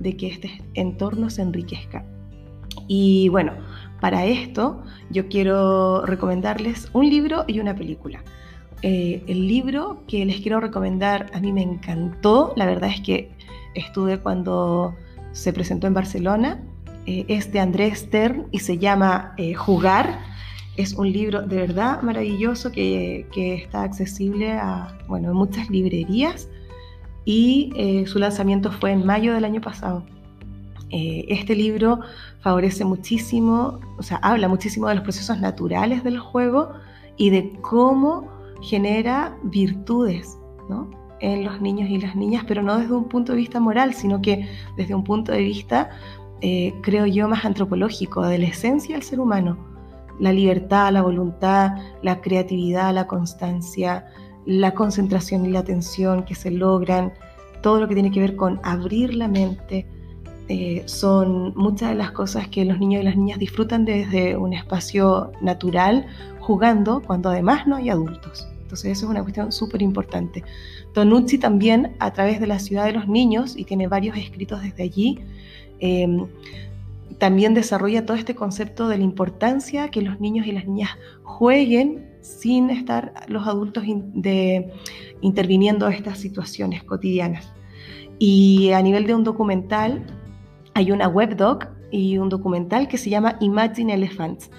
de 0.00 0.16
que 0.16 0.28
este 0.28 0.62
entorno 0.74 1.30
se 1.30 1.42
enriquezca. 1.42 2.04
Y 2.86 3.28
bueno, 3.28 3.52
para 4.00 4.24
esto 4.26 4.82
yo 5.10 5.28
quiero 5.28 6.06
recomendarles 6.06 6.88
un 6.92 7.08
libro 7.08 7.44
y 7.46 7.60
una 7.60 7.74
película. 7.74 8.22
Eh, 8.82 9.24
el 9.26 9.48
libro 9.48 10.04
que 10.06 10.24
les 10.24 10.40
quiero 10.40 10.60
recomendar 10.60 11.26
a 11.34 11.40
mí 11.40 11.52
me 11.52 11.62
encantó, 11.62 12.52
la 12.56 12.64
verdad 12.64 12.90
es 12.90 13.00
que 13.00 13.30
estuve 13.74 14.18
cuando 14.18 14.94
se 15.32 15.52
presentó 15.52 15.86
en 15.86 15.94
Barcelona, 15.94 16.62
eh, 17.06 17.24
es 17.28 17.50
de 17.52 17.60
Andrés 17.60 18.00
Stern 18.00 18.46
y 18.52 18.60
se 18.60 18.78
llama 18.78 19.34
eh, 19.36 19.54
Jugar. 19.54 20.20
Es 20.76 20.94
un 20.94 21.10
libro 21.10 21.42
de 21.42 21.56
verdad 21.56 22.02
maravilloso 22.02 22.70
que, 22.70 23.26
que 23.32 23.54
está 23.54 23.82
accesible 23.82 24.52
a 24.52 24.96
bueno, 25.08 25.30
en 25.30 25.36
muchas 25.36 25.68
librerías 25.70 26.48
y 27.24 27.72
eh, 27.76 28.06
su 28.06 28.18
lanzamiento 28.18 28.70
fue 28.72 28.92
en 28.92 29.04
mayo 29.04 29.34
del 29.34 29.44
año 29.44 29.60
pasado. 29.60 30.04
este 30.90 31.54
libro 31.54 32.00
favorece 32.40 32.84
muchísimo, 32.84 33.78
o 33.98 34.02
sea, 34.02 34.18
habla 34.22 34.48
muchísimo 34.48 34.88
de 34.88 34.94
los 34.94 35.04
procesos 35.04 35.38
naturales 35.38 36.02
del 36.02 36.18
juego 36.18 36.70
y 37.18 37.30
de 37.30 37.52
cómo 37.60 38.26
genera 38.62 39.36
virtudes, 39.42 40.38
¿no? 40.70 40.98
en 41.20 41.44
los 41.44 41.60
niños 41.60 41.90
y 41.90 41.98
las 41.98 42.14
niñas, 42.14 42.44
pero 42.46 42.62
no 42.62 42.78
desde 42.78 42.94
un 42.94 43.08
punto 43.08 43.32
de 43.32 43.38
vista 43.38 43.60
moral, 43.60 43.94
sino 43.94 44.20
que 44.22 44.48
desde 44.76 44.94
un 44.94 45.04
punto 45.04 45.32
de 45.32 45.38
vista, 45.38 45.90
eh, 46.40 46.74
creo 46.82 47.06
yo, 47.06 47.28
más 47.28 47.44
antropológico, 47.44 48.22
de 48.26 48.38
la 48.38 48.46
esencia 48.46 48.94
del 48.94 49.02
ser 49.02 49.20
humano. 49.20 49.58
La 50.20 50.32
libertad, 50.32 50.92
la 50.92 51.02
voluntad, 51.02 51.72
la 52.02 52.20
creatividad, 52.20 52.92
la 52.92 53.06
constancia, 53.06 54.06
la 54.48 54.72
concentración 54.72 55.44
y 55.44 55.50
la 55.50 55.58
atención 55.58 56.22
que 56.24 56.34
se 56.34 56.50
logran, 56.50 57.12
todo 57.60 57.80
lo 57.80 57.86
que 57.86 57.92
tiene 57.92 58.10
que 58.10 58.20
ver 58.20 58.34
con 58.34 58.60
abrir 58.62 59.12
la 59.12 59.28
mente, 59.28 59.86
eh, 60.48 60.84
son 60.86 61.52
muchas 61.54 61.90
de 61.90 61.96
las 61.96 62.12
cosas 62.12 62.48
que 62.48 62.64
los 62.64 62.78
niños 62.78 63.02
y 63.02 63.04
las 63.04 63.14
niñas 63.14 63.38
disfrutan 63.38 63.84
desde 63.84 64.38
un 64.38 64.54
espacio 64.54 65.32
natural, 65.42 66.06
jugando, 66.40 67.02
cuando 67.02 67.28
además 67.28 67.66
no 67.66 67.76
hay 67.76 67.90
adultos. 67.90 68.48
Entonces 68.62 68.92
eso 68.92 69.04
es 69.04 69.10
una 69.10 69.20
cuestión 69.20 69.52
súper 69.52 69.82
importante. 69.82 70.42
Tonucci 70.94 71.36
también, 71.36 71.94
a 71.98 72.14
través 72.14 72.40
de 72.40 72.46
la 72.46 72.58
ciudad 72.58 72.86
de 72.86 72.92
los 72.92 73.06
niños, 73.06 73.54
y 73.54 73.64
tiene 73.64 73.86
varios 73.86 74.16
escritos 74.16 74.62
desde 74.62 74.82
allí, 74.82 75.18
em, 75.80 76.26
también 77.18 77.52
desarrolla 77.52 78.06
todo 78.06 78.16
este 78.16 78.34
concepto 78.34 78.88
de 78.88 78.96
la 78.96 79.04
importancia 79.04 79.90
que 79.90 80.00
los 80.00 80.20
niños 80.20 80.46
y 80.46 80.52
las 80.52 80.64
niñas 80.64 80.92
jueguen 81.22 82.07
sin 82.28 82.70
estar 82.70 83.12
los 83.28 83.46
adultos 83.46 83.84
de, 83.86 84.72
interviniendo 85.20 85.86
en 85.86 85.94
estas 85.94 86.18
situaciones 86.18 86.84
cotidianas. 86.84 87.52
Y 88.18 88.70
a 88.72 88.82
nivel 88.82 89.06
de 89.06 89.14
un 89.14 89.24
documental, 89.24 90.04
hay 90.74 90.92
una 90.92 91.08
webdoc 91.08 91.68
y 91.90 92.18
un 92.18 92.28
documental 92.28 92.88
que 92.88 92.98
se 92.98 93.10
llama 93.10 93.36
Imagine 93.40 93.94
Elephants, 93.94 94.50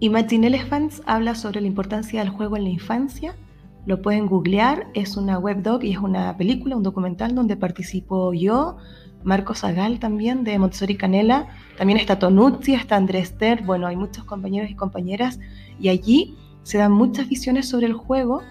Imagine 0.00 0.48
Elephants 0.48 1.02
habla 1.06 1.34
sobre 1.34 1.62
la 1.62 1.68
importancia 1.68 2.20
del 2.20 2.28
juego 2.28 2.58
en 2.58 2.64
la 2.64 2.68
infancia. 2.68 3.34
Lo 3.86 4.02
pueden 4.02 4.26
googlear, 4.26 4.88
es 4.92 5.16
una 5.16 5.38
webdoc 5.38 5.84
y 5.84 5.92
es 5.92 5.98
una 5.98 6.36
película, 6.36 6.76
un 6.76 6.82
documental 6.82 7.34
donde 7.34 7.56
participo 7.56 8.34
yo, 8.34 8.76
Marco 9.26 9.56
Zagal 9.56 9.98
también 9.98 10.44
de 10.44 10.56
Montessori 10.56 10.96
Canela, 10.96 11.48
también 11.76 11.98
está 11.98 12.16
Tonuzzi, 12.16 12.74
está 12.74 12.94
Andrés 12.94 13.36
Ter, 13.36 13.64
bueno, 13.64 13.88
hay 13.88 13.96
muchos 13.96 14.22
compañeros 14.24 14.70
y 14.70 14.74
compañeras. 14.74 15.40
Y 15.80 15.88
allí 15.88 16.36
se 16.62 16.78
dan 16.78 16.92
muchas 16.92 17.28
visiones 17.28 17.68
sobre 17.68 17.86
el 17.86 17.92
juego. 17.92 18.42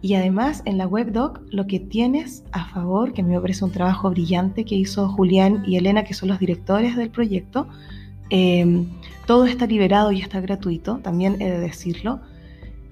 Y 0.00 0.14
además 0.14 0.62
en 0.66 0.78
la 0.78 0.86
webdoc 0.86 1.40
lo 1.50 1.66
que 1.66 1.80
tienes 1.80 2.44
a 2.52 2.64
favor, 2.66 3.12
que 3.12 3.22
a 3.22 3.24
mí 3.24 3.34
me 3.34 3.40
parece 3.40 3.64
un 3.64 3.72
trabajo 3.72 4.08
brillante 4.08 4.64
que 4.64 4.76
hizo 4.76 5.08
Julián 5.08 5.64
y 5.66 5.76
Elena, 5.76 6.04
que 6.04 6.14
son 6.14 6.28
los 6.28 6.38
directores 6.38 6.96
del 6.96 7.10
proyecto, 7.10 7.66
eh, 8.30 8.86
todo 9.26 9.46
está 9.46 9.66
liberado 9.66 10.12
y 10.12 10.20
está 10.20 10.40
gratuito, 10.40 10.98
también 10.98 11.42
he 11.42 11.50
de 11.50 11.58
decirlo, 11.58 12.20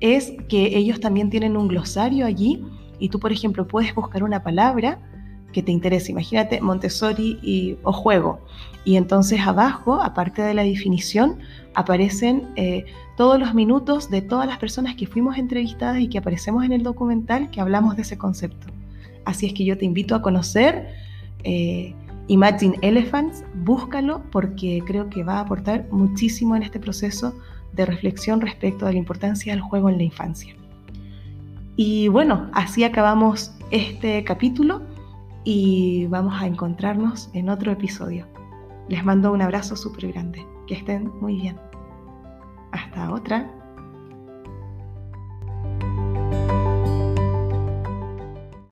es 0.01 0.33
que 0.48 0.77
ellos 0.77 0.98
también 0.98 1.31
tienen 1.31 1.57
un 1.57 1.68
glosario 1.68 2.27
allí 2.27 2.64
y 2.98 3.11
tú, 3.11 3.20
por 3.20 3.31
ejemplo, 3.31 3.68
puedes 3.68 3.94
buscar 3.94 4.24
una 4.24 4.42
palabra 4.42 4.98
que 5.53 5.63
te 5.63 5.73
interese. 5.73 6.13
Imagínate 6.13 6.61
Montessori 6.61 7.39
y, 7.43 7.77
o 7.83 7.93
juego. 7.93 8.41
Y 8.85 8.97
entonces 8.97 9.41
abajo, 9.41 10.01
aparte 10.03 10.43
de 10.43 10.55
la 10.55 10.63
definición, 10.63 11.39
aparecen 11.75 12.49
eh, 12.57 12.87
todos 13.17 13.39
los 13.39 13.55
minutos 13.55 14.11
de 14.11 14.23
todas 14.23 14.47
las 14.47 14.59
personas 14.59 14.95
que 14.95 15.07
fuimos 15.07 15.37
entrevistadas 15.37 16.01
y 16.01 16.09
que 16.09 16.19
aparecemos 16.19 16.65
en 16.65 16.73
el 16.73 16.83
documental 16.83 17.51
que 17.51 17.61
hablamos 17.61 17.97
de 17.97 18.03
ese 18.03 18.17
concepto. 18.17 18.67
Así 19.25 19.47
es 19.47 19.53
que 19.53 19.65
yo 19.65 19.77
te 19.77 19.85
invito 19.85 20.15
a 20.15 20.23
conocer. 20.23 20.89
Eh, 21.45 21.95
Imagine 22.29 22.77
Elephants, 22.83 23.43
búscalo 23.55 24.23
porque 24.31 24.83
creo 24.87 25.09
que 25.09 25.25
va 25.25 25.35
a 25.35 25.41
aportar 25.41 25.87
muchísimo 25.91 26.57
en 26.57 26.63
este 26.63 26.79
proceso 26.79 27.35
de 27.73 27.87
reflexión 27.87 28.41
respecto 28.41 28.85
de 28.85 28.93
la 28.93 28.99
importancia 28.99 29.53
del 29.53 29.63
juego 29.63 29.89
en 29.89 29.97
la 29.97 30.03
infancia. 30.03 30.55
Y 31.77 32.09
bueno, 32.09 32.51
así 32.53 32.85
acabamos 32.85 33.53
este 33.71 34.25
capítulo 34.25 34.83
y 35.51 36.07
vamos 36.09 36.35
a 36.43 36.47
encontrarnos 36.47 37.31
en 37.33 37.49
otro 37.49 37.73
episodio. 37.73 38.27
Les 38.91 39.03
mando 39.03 39.33
un 39.33 39.41
abrazo 39.41 39.77
súper 39.77 40.13
grande. 40.13 40.47
Que 40.67 40.75
estén 40.75 41.11
muy 41.23 41.37
bien. 41.37 41.59
Hasta 42.71 43.11
otra. 43.11 43.58